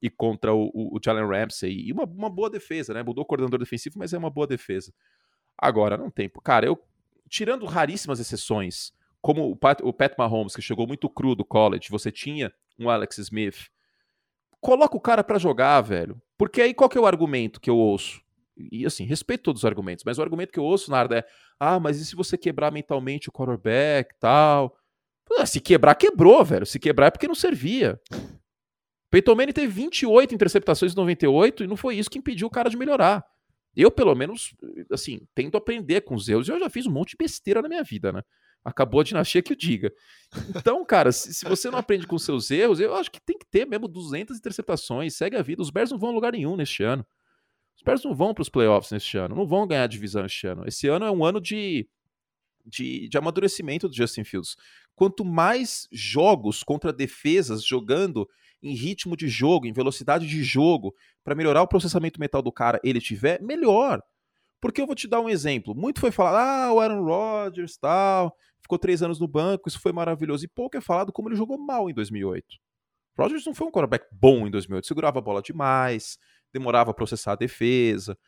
[0.00, 1.88] e contra o, o, o Jalen Ramsey.
[1.88, 3.02] E uma, uma boa defesa, né?
[3.02, 4.92] Mudou o coordenador defensivo, mas é uma boa defesa.
[5.56, 6.30] Agora, não tem.
[6.44, 6.78] Cara, eu,
[7.28, 11.88] tirando raríssimas exceções, como o Pat, o Pat Mahomes, que chegou muito cru do college,
[11.90, 13.68] você tinha um Alex Smith.
[14.60, 16.20] Coloca o cara para jogar, velho.
[16.36, 18.22] Porque aí qual que é o argumento que eu ouço?
[18.72, 21.24] E assim, respeito todos os argumentos, mas o argumento que eu ouço, Narda, é:
[21.60, 24.76] ah, mas e se você quebrar mentalmente o quarterback tal?
[25.46, 26.66] Se quebrar, quebrou, velho.
[26.66, 28.00] Se quebrar é porque não servia.
[29.10, 32.68] Peyton Manning teve 28 interceptações em 98 e não foi isso que impediu o cara
[32.68, 33.24] de melhorar.
[33.76, 34.54] Eu, pelo menos,
[34.90, 36.48] assim, tento aprender com os erros.
[36.48, 38.22] Eu já fiz um monte de besteira na minha vida, né?
[38.64, 39.92] Acabou a dinastia que o diga.
[40.50, 43.46] Então, cara, se, se, você não aprende com seus erros, eu acho que tem que
[43.46, 45.14] ter mesmo 200 interceptações.
[45.14, 45.62] Segue a vida.
[45.62, 47.06] Os Bears não vão a lugar nenhum neste ano.
[47.78, 50.64] Os Bears não vão para os playoffs neste ano, não vão ganhar divisão este ano.
[50.66, 51.88] Esse ano é um ano de,
[52.66, 54.56] de, de amadurecimento do Justin Fields.
[54.96, 58.28] Quanto mais jogos contra defesas jogando
[58.60, 62.80] em ritmo de jogo, em velocidade de jogo, para melhorar o processamento mental do cara
[62.82, 64.02] ele tiver, melhor.
[64.60, 65.72] Porque eu vou te dar um exemplo.
[65.72, 69.92] Muito foi falado, ah, o Aaron Rodgers, tal, ficou três anos no banco, isso foi
[69.92, 70.44] maravilhoso.
[70.44, 72.44] E pouco é falado como ele jogou mal em 2008.
[73.16, 76.18] Rodgers não foi um quarterback bom em 2008, segurava a bola demais,
[76.52, 78.18] demorava a processar a defesa.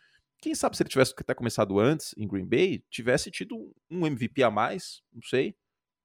[0.41, 4.43] Quem sabe se ele tivesse até começado antes em Green Bay, tivesse tido um MVP
[4.43, 5.55] a mais, não sei.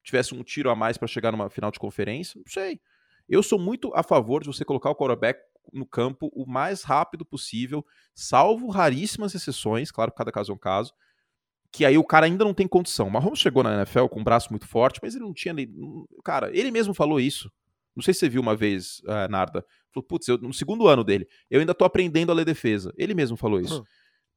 [0.04, 2.80] Tivesse um tiro a mais para chegar numa final de conferência, não sei.
[3.28, 5.40] Eu sou muito a favor de você colocar o quarterback
[5.74, 10.94] no campo o mais rápido possível, salvo raríssimas exceções, claro, cada caso é um caso,
[11.72, 13.10] que aí o cara ainda não tem condição.
[13.10, 15.54] Mahomes chegou na NFL com um braço muito forte, mas ele não tinha.
[16.24, 17.52] Cara, ele mesmo falou isso.
[17.96, 19.66] Não sei se você viu uma vez, uh, Narda.
[19.94, 22.94] Falou, putz, eu, no segundo ano dele, eu ainda tô aprendendo a ler defesa.
[22.98, 23.80] Ele mesmo falou isso.
[23.80, 23.86] Uhum.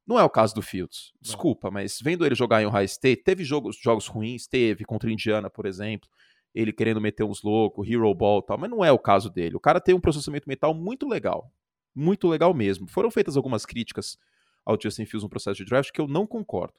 [0.07, 1.11] Não é o caso do Fields.
[1.21, 1.73] Desculpa, não.
[1.73, 5.65] mas vendo ele jogar em Ohio State, teve jogos, jogos ruins, teve, contra Indiana, por
[5.65, 6.09] exemplo.
[6.55, 9.55] Ele querendo meter uns loucos, hero ball e tal, mas não é o caso dele.
[9.55, 11.51] O cara tem um processamento mental muito legal.
[11.93, 12.87] Muito legal mesmo.
[12.87, 14.17] Foram feitas algumas críticas
[14.65, 16.75] ao Justin Fields no processo de draft que eu não concordo.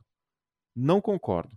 [0.74, 1.56] Não concordo.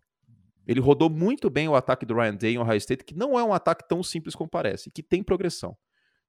[0.68, 3.44] Ele rodou muito bem o ataque do Ryan Day em Ohio State, que não é
[3.44, 5.78] um ataque tão simples como parece, que tem progressão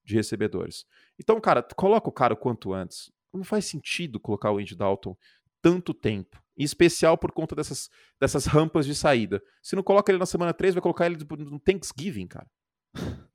[0.04, 0.84] de recebedores.
[1.18, 3.10] Então, cara, coloca o cara o quanto antes.
[3.32, 5.16] Não faz sentido colocar o Andy Dalton
[5.62, 6.42] tanto tempo.
[6.56, 7.88] Em especial por conta dessas,
[8.20, 9.42] dessas rampas de saída.
[9.62, 12.48] Se não coloca ele na semana 3, vai colocar ele no Thanksgiving, cara.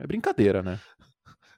[0.00, 0.80] É brincadeira, né?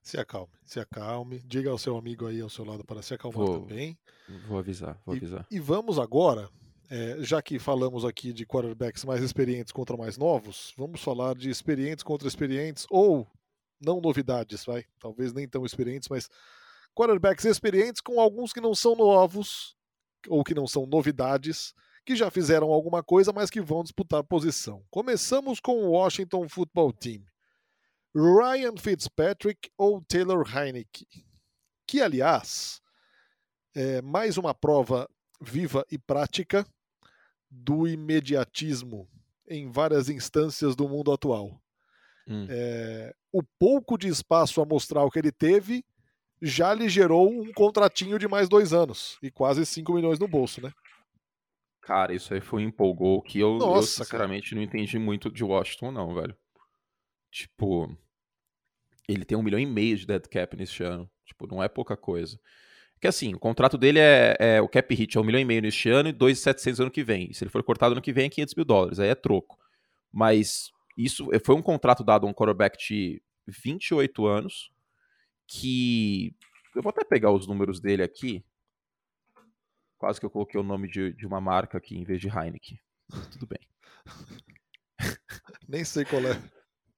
[0.03, 1.41] Se acalme, se acalme.
[1.47, 3.99] Diga ao seu amigo aí ao seu lado para se acalmar vou, também.
[4.47, 5.47] Vou avisar, vou avisar.
[5.51, 6.51] E, e vamos agora
[6.90, 11.51] é, já que falamos aqui de quarterbacks mais experientes contra mais novos, vamos falar de
[11.51, 13.27] experientes contra experientes, ou
[13.81, 14.85] não novidades, vai?
[14.98, 16.29] Talvez nem tão experientes, mas
[16.94, 19.77] quarterbacks experientes com alguns que não são novos,
[20.29, 21.74] ou que não são novidades,
[22.05, 24.83] que já fizeram alguma coisa, mas que vão disputar posição.
[24.90, 27.22] Começamos com o Washington Football Team.
[28.14, 31.07] Ryan Fitzpatrick ou Taylor Heineke,
[31.87, 32.81] que aliás
[33.74, 35.09] é mais uma prova
[35.40, 36.66] viva e prática
[37.51, 39.09] do imediatismo
[39.49, 41.61] em várias instâncias do mundo atual.
[42.27, 42.47] Hum.
[42.49, 45.85] É, o pouco de espaço amostral que ele teve
[46.41, 50.61] já lhe gerou um contratinho de mais dois anos e quase 5 milhões no bolso,
[50.61, 50.73] né?
[51.81, 54.57] Cara, isso aí foi um empolgou que eu, Nossa, eu sinceramente cara.
[54.57, 56.37] não entendi muito de Washington, não, velho.
[57.31, 57.97] Tipo,
[59.09, 61.11] ele tem um milhão e meio de dead cap nesse ano.
[61.25, 62.39] Tipo, não é pouca coisa.
[63.01, 65.63] Que assim, o contrato dele é, é o cap hit é um milhão e meio
[65.63, 67.31] neste ano e 2,700 ano que vem.
[67.31, 69.59] E se ele for cortado ano que vem é 500 mil dólares, aí é troco.
[70.13, 74.73] Mas isso foi um contrato dado a um quarterback de 28 anos
[75.47, 76.35] que
[76.75, 78.45] eu vou até pegar os números dele aqui.
[79.97, 82.79] Quase que eu coloquei o nome de, de uma marca aqui em vez de Heineken.
[83.33, 83.61] Tudo bem.
[85.69, 86.41] Nem sei qual é.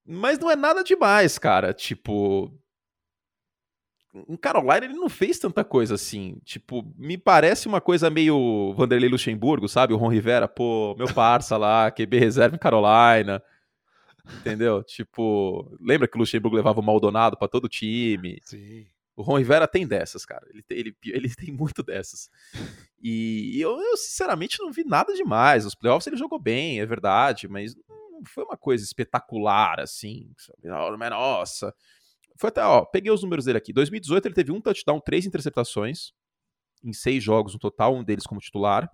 [0.04, 1.72] Mas não é nada demais, cara.
[1.72, 2.52] Tipo,
[4.12, 6.38] em Carolina ele não fez tanta coisa assim.
[6.44, 9.94] Tipo, me parece uma coisa meio Vanderlei Luxemburgo, sabe?
[9.94, 13.42] O Ron Rivera, pô, meu parça lá, QB reserva em Carolina.
[14.40, 14.82] Entendeu?
[14.84, 18.38] Tipo, lembra que o Luxemburgo levava o Maldonado para todo o time?
[18.42, 18.86] Sim.
[19.16, 20.46] O Ron Rivera tem dessas, cara.
[20.50, 22.30] Ele tem, ele, ele tem muito dessas.
[23.02, 25.64] E eu, eu, sinceramente, não vi nada demais.
[25.66, 30.30] Os playoffs ele jogou bem, é verdade, mas não foi uma coisa espetacular, assim.
[31.18, 31.74] Nossa.
[32.40, 33.70] Foi até, ó, peguei os números dele aqui.
[33.70, 36.12] 2018 ele teve um touchdown, três interceptações
[36.82, 38.90] em seis jogos no total, um deles como titular.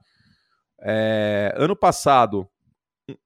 [0.80, 2.48] É, ano passado,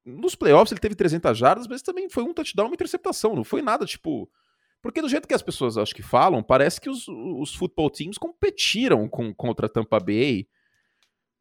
[0.05, 3.35] nos playoffs ele teve 300 jardas, mas também foi um touchdown, uma interceptação.
[3.35, 4.31] Não foi nada tipo.
[4.83, 8.19] Porque do jeito que as pessoas acho que falam, parece que os, os football teams
[8.19, 10.47] competiram com, contra Tampa Bay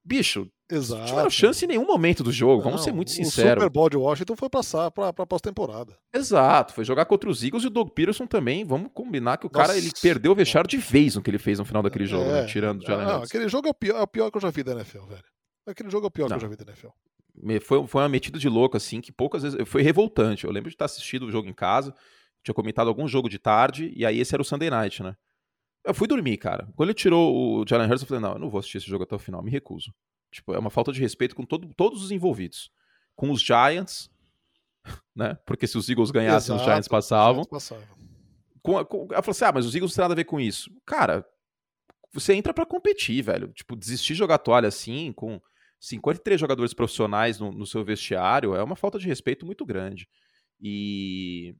[0.04, 1.06] bicho, Exato.
[1.06, 3.54] tiveram chance em nenhum momento do jogo, vamos ser muito sinceros.
[3.54, 5.98] O Super Bowl de Washington foi passar para a pós-temporada.
[6.14, 8.64] Exato, foi jogar contra os Eagles e o Doug Peterson também.
[8.64, 9.66] Vamos combinar que o Nossa.
[9.66, 12.26] cara ele perdeu o vestiário de vez no que ele fez no final daquele jogo,
[12.26, 12.42] né, é.
[12.42, 12.48] né?
[12.48, 14.52] tirando o Jalen Não, aquele jogo é o, pior, é o pior que eu já
[14.52, 15.24] vi da NFL, velho.
[15.68, 16.38] Aquele jogo é o pior Não.
[16.38, 16.90] que eu já vi da NFL.
[17.62, 19.58] Foi, foi uma metida de louco, assim, que poucas vezes.
[19.68, 20.46] Foi revoltante.
[20.46, 21.96] Eu lembro de estar assistindo o jogo em casa,
[22.44, 25.16] tinha comentado algum jogo de tarde, e aí esse era o Sunday night, né?
[25.86, 26.68] Eu fui dormir, cara.
[26.76, 29.04] Quando ele tirou o Jalen Hurts, eu falei, não, eu não vou assistir esse jogo
[29.04, 29.94] até o final, me recuso.
[30.32, 32.72] Tipo, é uma falta de respeito com todo, todos os envolvidos.
[33.16, 34.10] Com os Giants,
[35.16, 35.38] né?
[35.46, 37.42] Porque se os Eagles ganhassem, Exato, os Giants passavam.
[37.42, 38.00] Os Giants passavam.
[38.62, 40.40] Com, com, ela falou assim: ah, mas os Eagles não tem nada a ver com
[40.40, 40.72] isso.
[40.86, 41.26] Cara,
[42.12, 43.50] você entra para competir, velho.
[43.50, 45.42] Tipo, desistir de jogar toalha assim, com
[45.80, 50.08] 53 jogadores profissionais no, no seu vestiário, é uma falta de respeito muito grande.
[50.62, 51.56] E,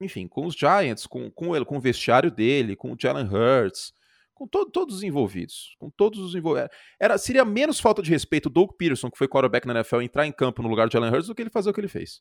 [0.00, 3.94] enfim, com os Giants, com, com ele, com o vestiário dele, com o Jalen Hurts,
[4.42, 5.76] com to todos os envolvidos.
[5.78, 6.70] Com todos os envolvidos.
[7.00, 10.26] Era, seria menos falta de respeito o Doug Peterson, que foi quarterback na NFL, entrar
[10.26, 12.20] em campo no lugar de Jalen Hurts do que ele fazer o que ele fez.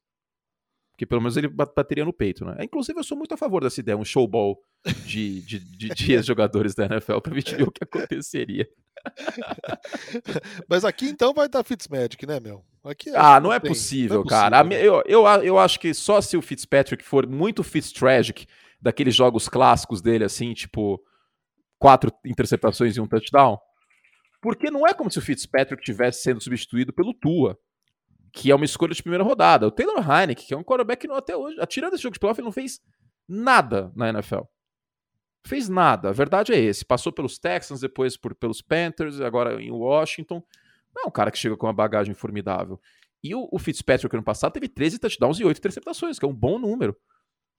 [0.92, 2.58] Porque pelo menos ele bateria no peito, né?
[2.62, 4.58] Inclusive, eu sou muito a favor dessa ideia, um showball
[5.06, 8.70] de, de, de, de ex-jogadores da NFL pra gente ver o que aconteceria.
[10.70, 12.64] Mas aqui então vai dar Fitzmagic, né, meu?
[12.84, 14.64] Aqui, ah, não, é possível, não é possível, cara.
[14.64, 14.76] Né?
[14.76, 18.46] Eu, eu, eu acho que só se o Fitzpatrick for muito Fitztragic,
[18.80, 21.02] daqueles jogos clássicos dele, assim, tipo
[21.82, 23.58] quatro interceptações e um touchdown?
[24.40, 27.58] Porque não é como se o Fitzpatrick tivesse sendo substituído pelo Tua,
[28.32, 29.68] que é uma escolha de primeira rodada.
[29.68, 32.20] O Taylor Heineck, que é um quarterback que não, até hoje, atirando esse jogo de
[32.20, 32.80] playoff, ele não fez
[33.28, 34.42] nada na NFL.
[35.46, 36.10] Fez nada.
[36.10, 36.86] A verdade é esse.
[36.86, 40.44] Passou pelos Texans, depois por, pelos Panthers, agora em Washington.
[40.96, 42.80] Não é um cara que chega com uma bagagem formidável.
[43.24, 46.34] E o, o Fitzpatrick ano passado teve 13 touchdowns e 8 interceptações, que é um
[46.34, 46.96] bom número.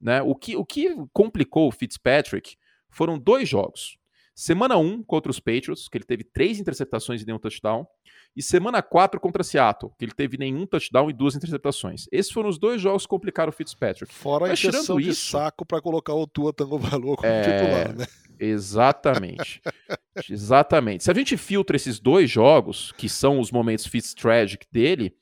[0.01, 0.23] Né?
[0.23, 2.57] O, que, o que complicou o Fitzpatrick
[2.89, 3.99] foram dois jogos.
[4.35, 7.87] Semana 1 contra os Patriots, que ele teve três interceptações e nenhum touchdown.
[8.35, 12.07] E semana 4 contra Seattle, que ele teve nenhum touchdown e duas interceptações.
[12.11, 14.13] Esses foram os dois jogos que complicaram o Fitzpatrick.
[14.13, 17.43] Fora Mas, a injeção de isso, saco para colocar o Tua Tango Valor como é...
[17.43, 18.07] titular, né?
[18.41, 19.61] Exatamente.
[20.31, 21.05] Exatamente.
[21.05, 25.15] Se a gente filtra esses dois jogos, que são os momentos Fitztragic dele,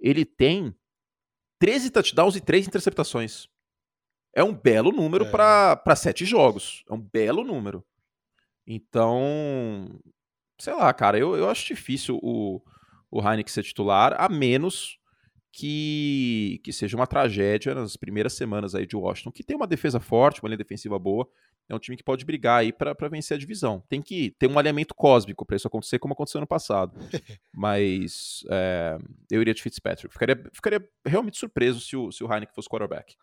[0.00, 0.74] ele tem
[1.60, 3.46] 13 touchdowns e 3 interceptações.
[4.34, 5.30] É um belo número é.
[5.30, 6.82] para sete jogos.
[6.90, 7.84] É um belo número.
[8.66, 10.00] Então,
[10.58, 12.62] sei lá, cara, eu, eu acho difícil o,
[13.10, 14.98] o Heineken ser titular, a menos
[15.52, 20.00] que, que seja uma tragédia nas primeiras semanas aí de Washington, que tem uma defesa
[20.00, 21.28] forte, uma linha defensiva boa,
[21.68, 23.82] é um time que pode brigar aí para vencer a divisão.
[23.88, 26.98] Tem que ter um alinhamento cósmico para isso acontecer, como aconteceu no passado.
[27.54, 28.98] Mas é,
[29.30, 30.12] eu iria de Fitzpatrick.
[30.12, 33.14] Ficaria, ficaria realmente surpreso se o, se o Heineken fosse quarterback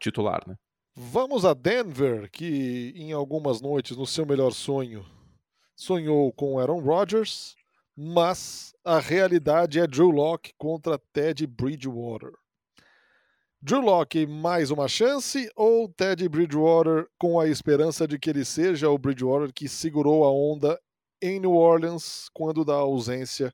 [0.00, 0.56] titular, né?
[0.98, 5.04] Vamos a Denver, que em algumas noites, no seu melhor sonho,
[5.74, 7.54] sonhou com Aaron Rodgers,
[7.94, 12.32] mas a realidade é Drew Locke contra Ted Bridgewater.
[13.60, 18.88] Drew Locke mais uma chance ou Ted Bridgewater com a esperança de que ele seja
[18.88, 20.80] o Bridgewater que segurou a onda
[21.20, 23.52] em New Orleans quando da ausência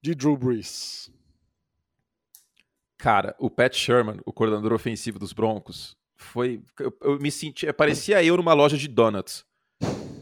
[0.00, 1.10] de Drew Brees?
[2.96, 6.62] Cara, o Pat Sherman, o coordenador ofensivo dos Broncos, foi.
[6.78, 7.72] Eu, eu me senti.
[7.72, 9.44] Parecia eu numa loja de donuts.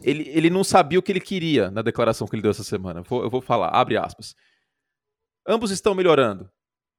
[0.03, 3.03] Ele, ele não sabia o que ele queria na declaração que ele deu essa semana.
[3.03, 4.35] Vou, eu vou falar, abre aspas.
[5.47, 6.49] Ambos estão melhorando.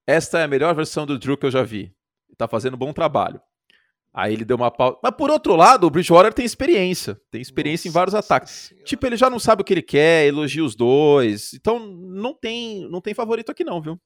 [0.05, 1.93] Esta é a melhor versão do Drew que eu já vi.
[2.31, 3.41] Está fazendo um bom trabalho.
[4.13, 4.97] Aí ele deu uma pausa.
[5.03, 7.19] Mas por outro lado, o Bridgewater tem experiência.
[7.31, 8.51] Tem experiência Nossa em vários ataques.
[8.51, 8.85] Senhora.
[8.85, 11.53] Tipo, ele já não sabe o que ele quer, elogia os dois.
[11.53, 13.99] Então, não tem, não tem favorito aqui, não, viu?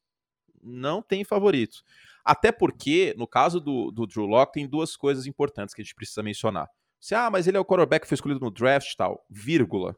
[0.62, 1.78] Não tem favorito.
[2.24, 5.96] Até porque, no caso do, do Drew Locke, tem duas coisas importantes que a gente
[5.96, 6.68] precisa mencionar.
[7.00, 9.26] Você, ah, mas ele é o quarterback que foi escolhido no draft e tal.
[9.30, 9.94] Vírgula.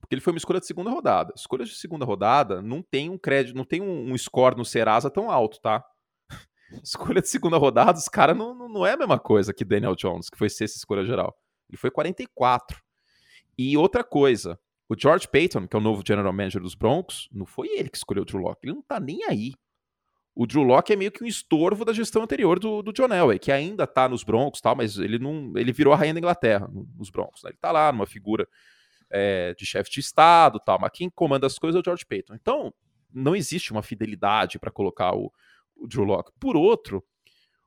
[0.00, 1.32] Porque ele foi uma escolha de segunda rodada.
[1.36, 5.08] Escolha de segunda rodada não tem um crédito, não tem um, um score no Serasa
[5.08, 5.84] tão alto, tá?
[6.82, 9.94] escolha de segunda rodada, os caras não, não, não é a mesma coisa que Daniel
[9.94, 11.32] Jones, que foi sexta escolha geral.
[11.70, 12.82] Ele foi 44.
[13.56, 17.46] E outra coisa, o George Payton, que é o novo general manager dos Broncos, não
[17.46, 18.66] foi ele que escolheu o Drew Locke.
[18.66, 19.52] Ele não tá nem aí.
[20.34, 23.38] O Drew Locke é meio que um estorvo da gestão anterior do, do John Elway,
[23.38, 26.70] que ainda tá nos Broncos, tal, mas ele não, ele virou a rainha da Inglaterra
[26.96, 27.42] nos Broncos.
[27.42, 27.50] Né?
[27.50, 28.48] Ele tá lá numa figura
[29.10, 32.34] é, de chefe de estado, tal, mas quem comanda as coisas é o George Payton.
[32.34, 32.72] Então,
[33.12, 35.30] não existe uma fidelidade para colocar o,
[35.76, 36.32] o Drew Locke.
[36.40, 37.04] Por outro,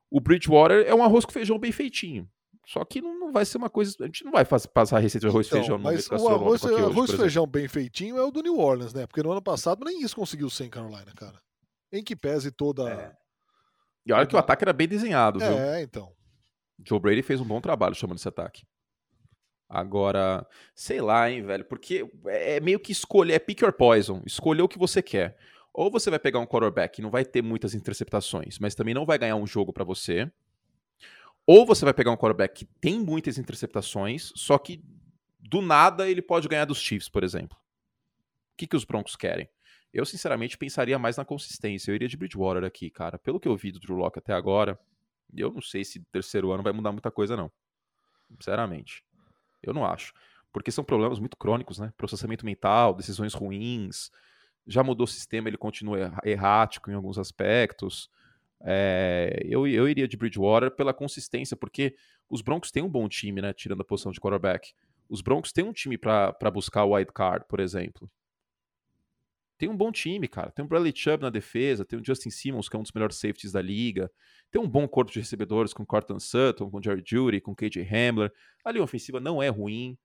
[0.10, 2.28] o Bridgewater é um arroz com feijão bem feitinho.
[2.66, 3.96] Só que não, não vai ser uma coisa.
[4.02, 6.28] A gente não vai fazer, passar a receita de arroz então, feijão no Mas o
[6.28, 9.06] arroz, hoje, arroz feijão bem feitinho é o do New Orleans, né?
[9.06, 11.40] Porque no ano passado nem isso conseguiu sem Carolina, cara.
[11.96, 12.90] Em que pese toda.
[12.90, 13.16] É.
[14.06, 15.48] E olha que o ataque era bem desenhado, viu?
[15.48, 16.12] É, então.
[16.86, 18.68] Joe Brady fez um bom trabalho chamando esse ataque.
[19.68, 24.62] Agora, sei lá, hein, velho, porque é meio que escolher, é pick or poison, escolher
[24.62, 25.38] o que você quer.
[25.74, 29.06] Ou você vai pegar um quarterback que não vai ter muitas interceptações, mas também não
[29.06, 30.32] vai ganhar um jogo para você.
[31.48, 34.84] Ou você vai pegar um quarterback que tem muitas interceptações, só que
[35.40, 37.58] do nada ele pode ganhar dos Chiefs, por exemplo.
[38.54, 39.50] O que, que os Broncos querem?
[39.96, 41.90] Eu, sinceramente, pensaria mais na consistência.
[41.90, 43.18] Eu iria de Bridgewater aqui, cara.
[43.18, 44.78] Pelo que eu vi do Drew Locke até agora,
[45.34, 47.50] eu não sei se terceiro ano vai mudar muita coisa, não.
[48.30, 49.06] Sinceramente.
[49.64, 50.14] Eu não acho.
[50.52, 51.94] Porque são problemas muito crônicos, né?
[51.96, 54.12] Processamento mental, decisões ruins.
[54.68, 58.10] Já mudou o sistema, ele continua errático em alguns aspectos.
[58.66, 61.96] É, eu, eu iria de Bridgewater pela consistência, porque
[62.30, 63.54] os Broncos têm um bom time, né?
[63.54, 64.74] Tirando a posição de quarterback.
[65.08, 68.12] Os Broncos têm um time para buscar o wild card, por exemplo.
[69.58, 70.52] Tem um bom time, cara.
[70.52, 73.16] Tem o Bradley Chubb na defesa, tem o Justin Simmons, que é um dos melhores
[73.16, 74.12] safeties da liga.
[74.52, 78.34] Tem um bom corpo de recebedores com Cortland Sutton, com Jerry Judy, com KJ Hamler.
[78.66, 79.98] A ofensiva não é ruim.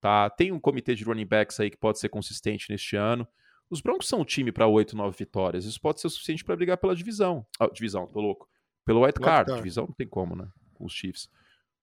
[0.00, 0.28] Tá?
[0.30, 3.28] Tem um comitê de running backs aí que pode ser consistente neste ano.
[3.68, 5.64] Os Broncos são um time para 8, 9 vitórias.
[5.64, 7.46] Isso pode ser o suficiente para brigar pela divisão.
[7.60, 8.48] Ah, divisão, tô louco.
[8.84, 9.46] Pelo white card.
[9.46, 9.62] card.
[9.62, 10.48] Divisão não tem como, né?
[10.74, 11.28] Com os Chiefs.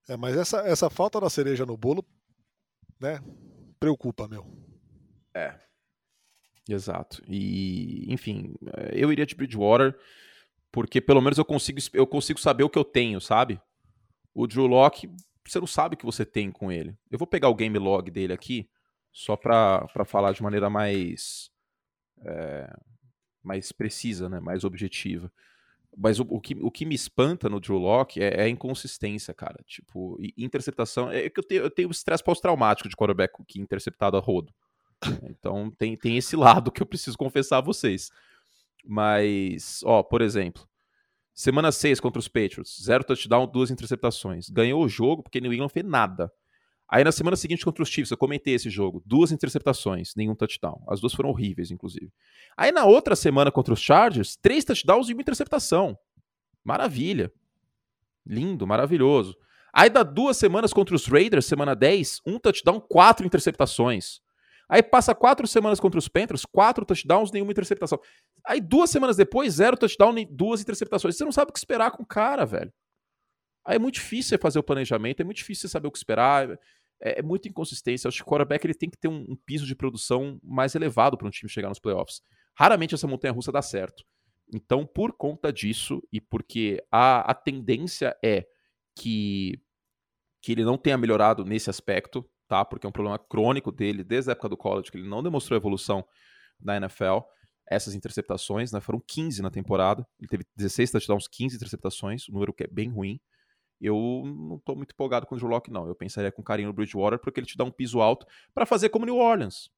[0.10, 2.06] É, mas essa, essa falta da cereja no bolo,
[3.00, 3.22] né?
[3.80, 4.46] Preocupa, meu.
[5.34, 5.67] É.
[6.70, 7.22] Exato.
[7.28, 8.56] E, enfim,
[8.92, 9.98] eu iria de Bridgewater
[10.72, 13.60] porque pelo menos eu consigo, eu consigo saber o que eu tenho, sabe?
[14.34, 15.10] O Drew Locke,
[15.44, 16.96] você não sabe o que você tem com ele.
[17.10, 18.70] Eu vou pegar o game log dele aqui,
[19.12, 21.50] só para falar de maneira mais,
[22.24, 22.72] é,
[23.42, 24.40] mais precisa, né?
[24.40, 25.32] mais objetiva.
[25.98, 29.34] Mas o, o, que, o que me espanta no Drew Locke é, é a inconsistência,
[29.34, 29.64] cara.
[29.66, 31.10] Tipo, interceptação.
[31.10, 34.54] É que eu tenho, eu tenho estresse pós-traumático de quarterback que interceptado a rodo.
[35.24, 38.10] Então tem, tem esse lado que eu preciso confessar a vocês.
[38.84, 40.68] Mas, ó, por exemplo,
[41.34, 44.50] semana 6 contra os Patriots, zero touchdown, duas interceptações.
[44.50, 46.32] Ganhou o jogo porque New England fez nada.
[46.90, 50.82] Aí na semana seguinte contra os Chiefs, eu comentei esse jogo, duas interceptações, nenhum touchdown.
[50.88, 52.10] As duas foram horríveis, inclusive.
[52.56, 55.98] Aí na outra semana contra os Chargers, três touchdowns e uma interceptação.
[56.64, 57.32] Maravilha.
[58.26, 59.36] Lindo, maravilhoso.
[59.74, 64.22] Aí dá duas semanas contra os Raiders, semana 10, um touchdown, quatro interceptações.
[64.70, 68.00] Aí passa quatro semanas contra os Panthers, quatro touchdowns, nenhuma interceptação.
[68.46, 71.16] Aí duas semanas depois, zero touchdown, duas interceptações.
[71.16, 72.74] Você não sabe o que esperar com o cara, velho.
[73.66, 76.50] Aí é muito difícil fazer o planejamento, é muito difícil saber o que esperar.
[77.02, 78.08] É, é muita inconsistência.
[78.08, 81.18] Acho que o quarterback ele tem que ter um, um piso de produção mais elevado
[81.18, 82.22] para um time chegar nos playoffs.
[82.58, 84.04] Raramente essa montanha russa dá certo.
[84.54, 88.46] Então, por conta disso, e porque a, a tendência é
[88.96, 89.62] que,
[90.42, 92.64] que ele não tenha melhorado nesse aspecto, tá?
[92.66, 95.58] Porque é um problema crônico dele desde a época do college, que ele não demonstrou
[95.58, 96.06] evolução
[96.60, 97.20] na NFL.
[97.70, 98.80] Essas interceptações, né?
[98.80, 100.08] Foram 15 na temporada.
[100.20, 103.20] Ele teve 16 touchdowns, 15 interceptações, um número que é bem ruim.
[103.80, 103.96] Eu
[104.26, 105.86] não estou muito empolgado com o Drew Locke, não.
[105.88, 108.90] Eu pensaria com carinho no Bridgewater, porque ele te dá um piso alto para fazer
[108.90, 109.70] como New Orleans.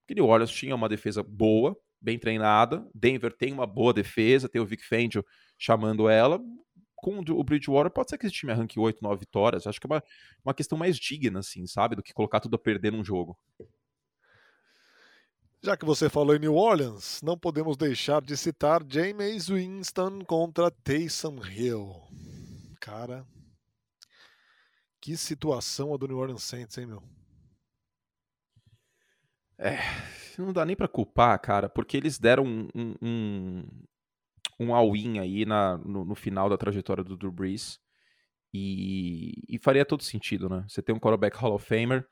[0.00, 2.88] Porque New Orleans tinha uma defesa boa, bem treinada.
[2.94, 5.24] Denver tem uma boa defesa, tem o Vic Fangio
[5.58, 6.40] chamando ela
[7.00, 9.66] com o Bridgewater, pode ser que esse time arranque 8, 9 vitórias.
[9.66, 10.02] Acho que é uma,
[10.44, 11.96] uma questão mais digna, assim, sabe?
[11.96, 13.38] Do que colocar tudo a perder num jogo.
[15.62, 20.70] Já que você falou em New Orleans, não podemos deixar de citar James Winston contra
[20.70, 21.92] Taysom Hill.
[22.80, 23.26] Cara,
[25.00, 27.02] que situação a do New Orleans Saints, hein, meu?
[29.58, 29.78] É,
[30.38, 33.64] não dá nem para culpar, cara, porque eles deram um, um, um
[34.74, 37.78] all-in aí na, no, no, final da trajetória do Drew Brees.
[38.52, 40.64] E, e, faria todo sentido, né?
[40.66, 42.06] Você tem um quarterback Hall of Famer,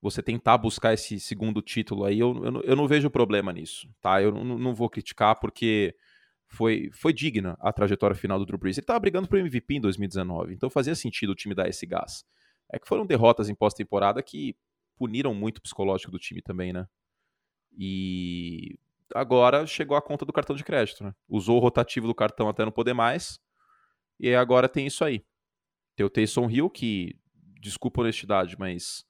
[0.00, 4.20] você tentar buscar esse segundo título aí, eu, eu, eu não vejo problema nisso, tá?
[4.20, 5.94] Eu não, não, vou criticar porque
[6.48, 8.78] foi, foi digna a trajetória final do Drew Brees.
[8.78, 12.24] Ele estava brigando por MVP em 2019, então fazia sentido o time dar esse gás.
[12.72, 14.56] É que foram derrotas em pós-temporada que
[14.96, 16.86] puniram muito o psicológico do time também, né?
[17.78, 18.78] E
[19.14, 21.14] agora chegou a conta do cartão de crédito, né?
[21.28, 23.40] Usou o rotativo do cartão até não poder mais,
[24.18, 25.24] e agora tem isso aí.
[25.96, 27.18] Tem o Taysom Hill, que,
[27.60, 29.04] desculpa a honestidade, mas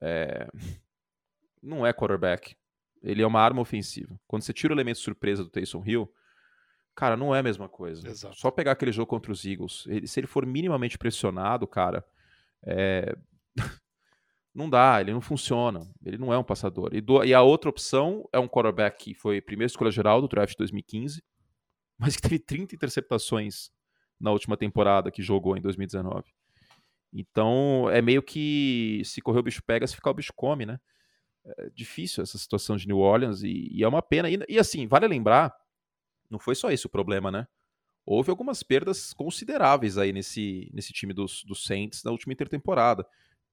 [0.00, 0.48] é,
[1.62, 2.56] não é quarterback.
[3.02, 4.18] Ele é uma arma ofensiva.
[4.26, 6.12] Quando você tira o elemento surpresa do Taysom Hill,
[6.94, 8.08] cara, não é a mesma coisa.
[8.08, 8.36] Exato.
[8.36, 12.04] Só pegar aquele jogo contra os Eagles, ele, se ele for minimamente pressionado, cara,
[12.64, 13.16] é...
[14.56, 15.86] não dá, ele não funciona.
[16.04, 16.94] Ele não é um passador.
[16.94, 17.22] E, do...
[17.24, 21.22] e, a outra opção é um quarterback que foi primeira escolha geral do draft 2015,
[21.98, 23.70] mas que teve 30 interceptações
[24.18, 26.24] na última temporada que jogou em 2019.
[27.12, 30.80] Então é meio que se correr o bicho pega, se ficar o bicho come, né?
[31.58, 34.28] É difícil essa situação de New Orleans e, e é uma pena.
[34.28, 35.54] E, e, assim, vale lembrar,
[36.28, 37.46] não foi só esse o problema, né?
[38.04, 43.06] Houve algumas perdas consideráveis aí nesse, nesse time dos, dos Saints na última intertemporada.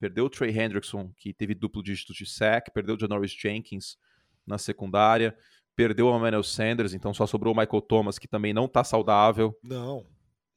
[0.03, 3.97] Perdeu o Trey Hendrickson, que teve duplo dígito de sack, perdeu o Janoris Jenkins
[4.45, 5.33] na secundária,
[5.77, 9.57] perdeu o Emmanuel Sanders, então só sobrou o Michael Thomas, que também não tá saudável.
[9.63, 10.05] Não.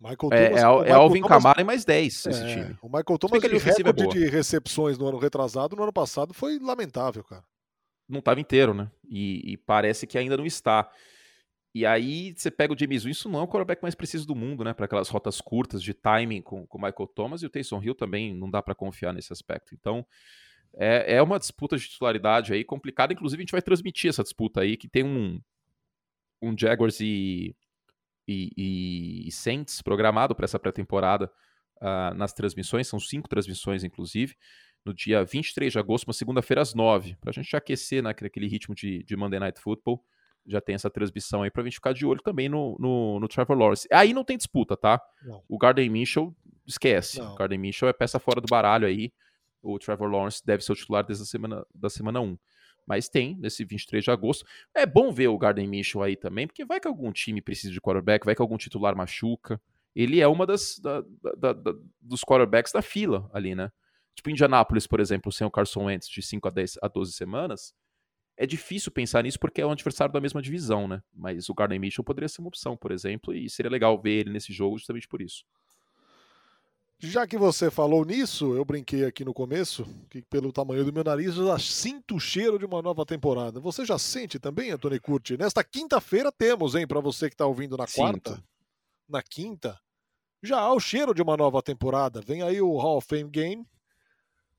[0.00, 2.76] Michael é, Thomas, é, é, é Alvin Thomas, Kamara e mais 10 esse é, time.
[2.82, 6.58] O Michael Thomas, o recorde é de recepções no ano retrasado, no ano passado, foi
[6.58, 7.44] lamentável, cara.
[8.08, 8.90] Não estava inteiro, né?
[9.08, 10.90] E, e, parece que ainda não está.
[11.76, 14.64] E aí você pega o James Winston, não é o quarterback mais preciso do mundo,
[14.64, 14.72] né?
[14.72, 18.34] Para aquelas rotas curtas de timing com o Michael Thomas e o Taysom Hill também
[18.34, 19.74] não dá para confiar nesse aspecto.
[19.74, 20.06] Então
[20.74, 23.12] é, é uma disputa de titularidade aí complicada.
[23.12, 25.38] Inclusive a gente vai transmitir essa disputa aí, que tem um,
[26.40, 27.54] um Jaguars e
[28.26, 31.30] e, e Saints programado para essa pré-temporada
[31.76, 34.34] uh, nas transmissões, são cinco transmissões, inclusive,
[34.82, 38.50] no dia 23 de agosto, uma segunda-feira às nove, para a gente aquecer naquele né,
[38.50, 40.02] ritmo de, de Monday Night Football.
[40.46, 43.28] Já tem essa transmissão aí para a gente ficar de olho também no, no, no
[43.28, 43.88] Trevor Lawrence.
[43.92, 45.00] Aí não tem disputa, tá?
[45.22, 45.42] Não.
[45.48, 46.34] O Garden Mitchell,
[46.66, 47.18] esquece.
[47.18, 47.34] Não.
[47.34, 49.12] O Garden Mitchell é peça fora do baralho aí.
[49.62, 52.38] O Trevor Lawrence deve ser o titular desde a semana, da semana 1.
[52.86, 54.46] Mas tem, nesse 23 de agosto.
[54.72, 57.80] É bom ver o Garden Mitchell aí também, porque vai que algum time precisa de
[57.80, 59.60] quarterback, vai que algum titular machuca.
[59.94, 61.02] Ele é uma das da,
[61.36, 63.72] da, da, dos quarterbacks da fila ali, né?
[64.14, 67.74] Tipo, Indianápolis, por exemplo, sem o Carson Wentz de 5 a, 10, a 12 semanas,
[68.36, 71.02] é difícil pensar nisso porque é um adversário da mesma divisão, né?
[71.14, 74.30] Mas o Garden Mitchell poderia ser uma opção, por exemplo, e seria legal ver ele
[74.30, 75.44] nesse jogo justamente por isso.
[76.98, 81.04] Já que você falou nisso, eu brinquei aqui no começo que pelo tamanho do meu
[81.04, 83.60] nariz eu já sinto o cheiro de uma nova temporada.
[83.60, 85.36] Você já sente também, Antônio Curti?
[85.36, 87.96] Nesta quinta-feira temos, hein, para você que está ouvindo na Sinto.
[87.96, 88.44] quarta,
[89.06, 89.78] na quinta,
[90.42, 92.22] já há o cheiro de uma nova temporada.
[92.22, 93.66] Vem aí o Hall of Fame Game,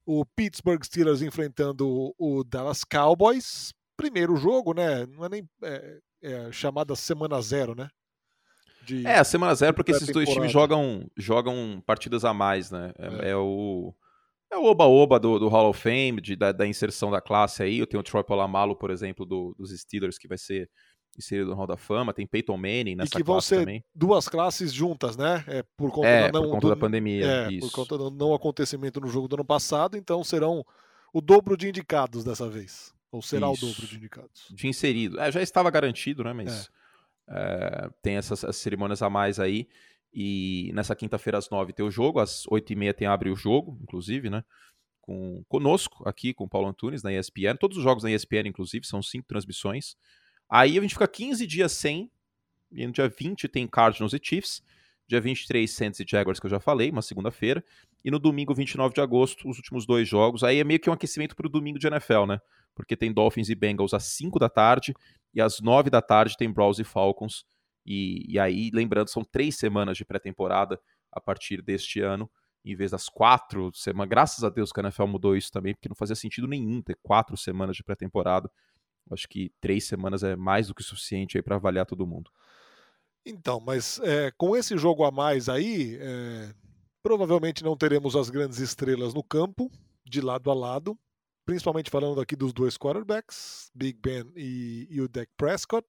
[0.08, 3.74] o Pittsburgh Steelers enfrentando o Dallas Cowboys.
[3.96, 5.06] Primeiro jogo, né?
[5.06, 7.90] Não é nem é, é chamada semana zero, né?
[8.88, 9.06] de.
[9.06, 12.94] É, a semana zero, porque esses dois times jogam, jogam partidas a mais, né?
[12.98, 13.30] É, é.
[13.32, 13.94] é o.
[14.50, 17.80] É o oba-oba do, do, Hall of Fame, de, da, da, inserção da classe aí.
[17.80, 20.70] Eu tenho o Troy Polamalu, por exemplo, do, dos Steelers, que vai ser
[21.18, 22.14] inserido no Hall da Fama.
[22.14, 23.84] Tem Peyton Manning nessa E que vão ser também.
[23.94, 25.44] duas classes juntas, né?
[25.48, 27.26] É, por conta, é, da, não, por conta do, da pandemia.
[27.26, 27.68] É, isso.
[27.68, 29.98] por conta do não acontecimento no jogo do ano passado.
[29.98, 30.66] Então serão
[31.14, 32.94] o dobro de indicados dessa vez.
[33.12, 33.66] Ou será isso.
[33.66, 34.48] o dobro de indicados.
[34.52, 35.20] De inserido.
[35.20, 36.34] É, já estava garantido, né?
[36.34, 36.66] Mas...
[36.66, 36.78] É.
[37.30, 39.68] É, tem essas, essas, cerimônias a mais aí.
[40.14, 42.20] E nessa quinta-feira, às nove, tem o jogo.
[42.20, 44.44] Às oito e meia tem abre o jogo, inclusive, né?
[45.02, 47.56] Com, conosco, aqui, com o Paulo Antunes, na ESPN.
[47.60, 49.96] Todos os jogos na ESPN, inclusive, são cinco transmissões.
[50.50, 52.12] Aí a gente fica 15 dias sem.
[52.72, 54.62] E no dia 20 tem Cardinals e Chiefs.
[55.08, 57.64] Dia 23, Saints e Jaguars, que eu já falei, uma segunda-feira.
[58.04, 60.44] E no domingo, 29 de agosto, os últimos dois jogos.
[60.44, 62.40] Aí é meio que um aquecimento para o domingo de NFL, né?
[62.76, 64.94] Porque tem Dolphins e Bengals às 5 da tarde
[65.34, 67.46] e às nove da tarde tem Browns e Falcons.
[67.86, 70.80] E, e aí, lembrando, são três semanas de pré-temporada
[71.12, 72.30] a partir deste ano,
[72.66, 74.10] em vez das quatro semanas.
[74.10, 76.98] Graças a Deus que a NFL mudou isso também, porque não fazia sentido nenhum ter
[77.02, 78.52] quatro semanas de pré-temporada.
[79.12, 82.32] Acho que três semanas é mais do que suficiente para avaliar todo mundo.
[83.26, 86.54] Então, mas é, com esse jogo a mais aí, é,
[87.04, 89.70] provavelmente não teremos as grandes estrelas no campo,
[90.06, 90.98] de lado a lado
[91.48, 95.88] principalmente falando aqui dos dois quarterbacks, Big Ben e, e o Dak Prescott.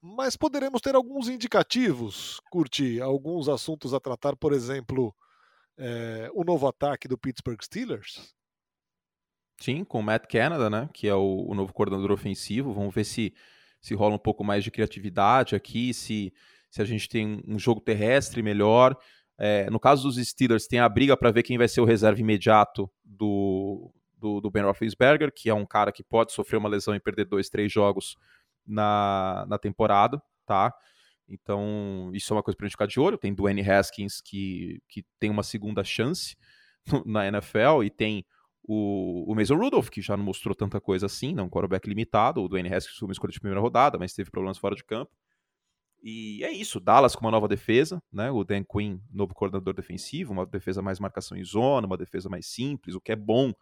[0.00, 5.12] Mas poderemos ter alguns indicativos, curtir alguns assuntos a tratar, por exemplo,
[5.76, 8.32] é, o novo ataque do Pittsburgh Steelers.
[9.60, 12.72] Sim, com o Matt Canada, né, que é o, o, novo coordenador ofensivo.
[12.72, 13.34] Vamos ver se,
[13.80, 16.32] se rola um pouco mais de criatividade aqui, se,
[16.70, 18.96] se a gente tem um jogo terrestre melhor.
[19.36, 22.20] É, no caso dos Steelers, tem a briga para ver quem vai ser o reserva
[22.20, 26.94] imediato do, do, do Ben Roethlisberger, que é um cara que pode sofrer uma lesão
[26.94, 28.16] e perder dois, três jogos
[28.64, 30.72] na, na temporada, tá?
[31.28, 33.18] Então, isso é uma coisa para gente ficar de olho.
[33.18, 36.36] Tem Dwayne Haskins, que, que tem uma segunda chance
[37.04, 38.24] na NFL, e tem
[38.70, 42.42] o, o Mason Rudolph, que já não mostrou tanta coisa assim, não um quarterback limitado.
[42.42, 45.10] O Dwayne Haskins foi uma escolha de primeira rodada, mas teve problemas fora de campo.
[46.02, 48.30] E é isso, Dallas com uma nova defesa, né?
[48.30, 52.46] O Dan Quinn, novo coordenador defensivo, uma defesa mais marcação em zona, uma defesa mais
[52.46, 53.54] simples, o que é bom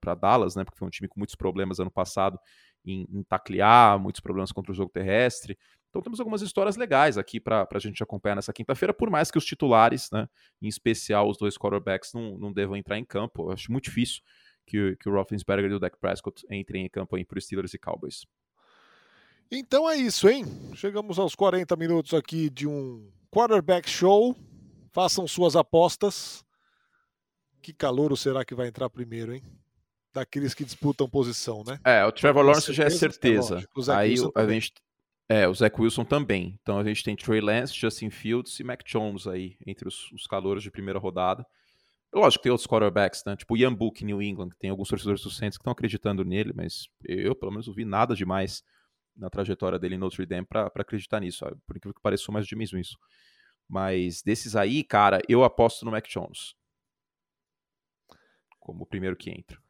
[0.00, 0.64] para Dallas, né?
[0.64, 2.38] Porque foi um time com muitos problemas ano passado
[2.86, 5.58] em, em taclear, muitos problemas contra o jogo terrestre.
[5.90, 9.38] Então temos algumas histórias legais aqui para a gente acompanhar nessa quinta-feira, por mais que
[9.38, 10.28] os titulares, né,
[10.60, 13.44] em especial os dois quarterbacks, não, não devam entrar em campo.
[13.44, 14.22] Eu acho muito difícil
[14.66, 17.78] que, que o Roethlisberger e o Dak Prescott entrem em campo aí para Steelers e
[17.78, 18.26] Cowboys.
[19.50, 20.44] Então é isso, hein?
[20.74, 24.36] Chegamos aos 40 minutos aqui de um quarterback show.
[24.90, 26.44] Façam suas apostas.
[27.62, 29.42] Que calouro será que vai entrar primeiro, hein?
[30.16, 31.78] Daqueles que disputam posição, né?
[31.84, 33.58] É, o Trevor Lawrence já é certeza.
[33.58, 34.72] É Aí a gente,
[35.28, 36.58] é, o Zach Wilson também.
[36.62, 40.26] Então a gente tem Trey Lance, Justin Fields e Mac Jones aí, entre os, os
[40.26, 41.46] calouros de primeira rodada.
[42.14, 43.36] Lógico que tem outros quarterbacks, né?
[43.36, 46.24] Tipo o Ian Book New England, que tem alguns torcedores do Saints que estão acreditando
[46.24, 48.64] nele, mas eu, pelo menos, não vi nada demais
[49.14, 51.40] na trajetória dele em Notre Dame para acreditar nisso.
[51.40, 51.60] Sabe?
[51.66, 52.96] Por incrível que pareça, sou mais otimismo isso.
[53.68, 56.54] Mas desses aí, cara, eu aposto no Mac Jones.
[58.58, 59.65] Como o primeiro que entra.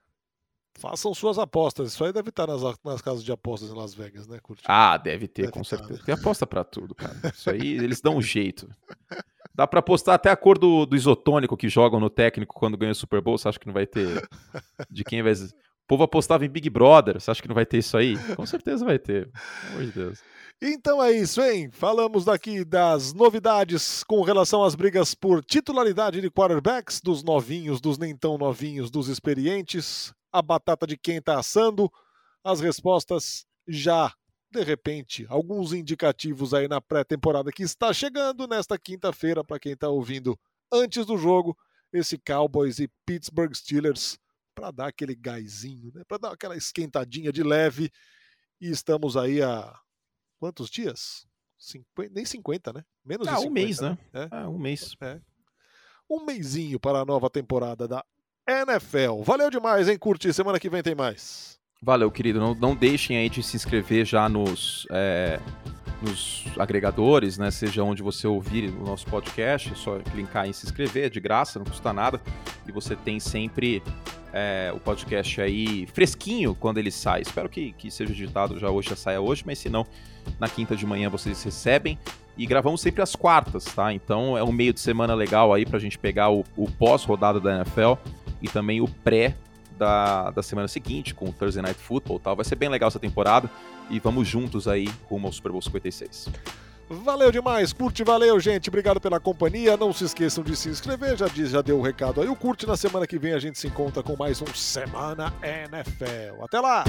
[0.78, 1.92] Façam suas apostas.
[1.92, 4.62] Isso aí deve estar nas, nas casas de apostas em Las Vegas, né, Curti?
[4.66, 6.00] Ah, deve ter, deve com estar, certeza.
[6.00, 6.06] Né?
[6.06, 7.14] Tem aposta para tudo, cara.
[7.34, 8.68] Isso aí eles dão um jeito.
[9.54, 12.92] Dá para apostar até a cor do, do, isotônico que jogam no técnico quando ganha
[12.92, 13.38] o Super Bowl.
[13.38, 14.28] Você acha que não vai ter
[14.90, 15.32] de quem vai.
[15.32, 17.18] O povo apostava em Big Brother.
[17.18, 18.16] Você acha que não vai ter isso aí?
[18.34, 19.30] Com certeza vai ter.
[19.30, 20.22] Pelo amor de Deus.
[20.60, 21.70] Então é isso, hein?
[21.70, 27.98] Falamos daqui das novidades com relação às brigas por titularidade de quarterbacks, dos novinhos, dos
[27.98, 31.90] nem tão novinhos, dos experientes a batata de quem está assando,
[32.44, 34.14] as respostas já,
[34.50, 39.88] de repente, alguns indicativos aí na pré-temporada que está chegando nesta quinta-feira, para quem está
[39.88, 40.38] ouvindo
[40.70, 41.56] antes do jogo,
[41.90, 44.18] esse Cowboys e Pittsburgh Steelers,
[44.54, 46.02] para dar aquele gásinho, né?
[46.06, 47.90] para dar aquela esquentadinha de leve.
[48.60, 49.74] E estamos aí há
[50.38, 51.26] quantos dias?
[51.58, 52.84] 50, nem 50, né?
[53.02, 53.98] Menos ah, de 50, um mês, né?
[54.12, 54.28] né?
[54.30, 54.94] Ah, um mês.
[55.00, 55.20] É.
[56.08, 58.04] Um mêsinho para a nova temporada da
[58.48, 59.22] NFL.
[59.22, 60.32] Valeu demais, hein, Curti?
[60.32, 61.58] Semana que vem tem mais.
[61.82, 62.38] Valeu, querido.
[62.38, 65.40] Não, não deixem aí de se inscrever já nos, é,
[66.00, 67.50] nos agregadores, né?
[67.50, 71.20] Seja onde você ouvir o nosso podcast, é só clicar em se inscrever, é de
[71.20, 72.20] graça, não custa nada.
[72.66, 73.82] E você tem sempre
[74.32, 77.22] é, o podcast aí fresquinho quando ele sai.
[77.22, 79.84] Espero que, que seja editado já hoje, já saia hoje, mas se não,
[80.38, 81.98] na quinta de manhã vocês recebem.
[82.38, 83.92] E gravamos sempre às quartas, tá?
[83.92, 87.56] Então é um meio de semana legal aí pra gente pegar o, o pós-rodada da
[87.56, 87.94] NFL
[88.40, 89.34] e também o pré
[89.78, 92.36] da, da semana seguinte, com o Thursday Night Football tal.
[92.36, 93.50] Vai ser bem legal essa temporada
[93.90, 96.28] e vamos juntos aí rumo ao Super Bowl 56.
[96.88, 98.68] Valeu demais, curte, valeu, gente.
[98.68, 99.76] Obrigado pela companhia.
[99.76, 101.16] Não se esqueçam de se inscrever.
[101.16, 102.28] Já diz, já deu o recado aí.
[102.28, 106.44] O curte na semana que vem a gente se encontra com mais um Semana NFL.
[106.44, 106.84] Até lá!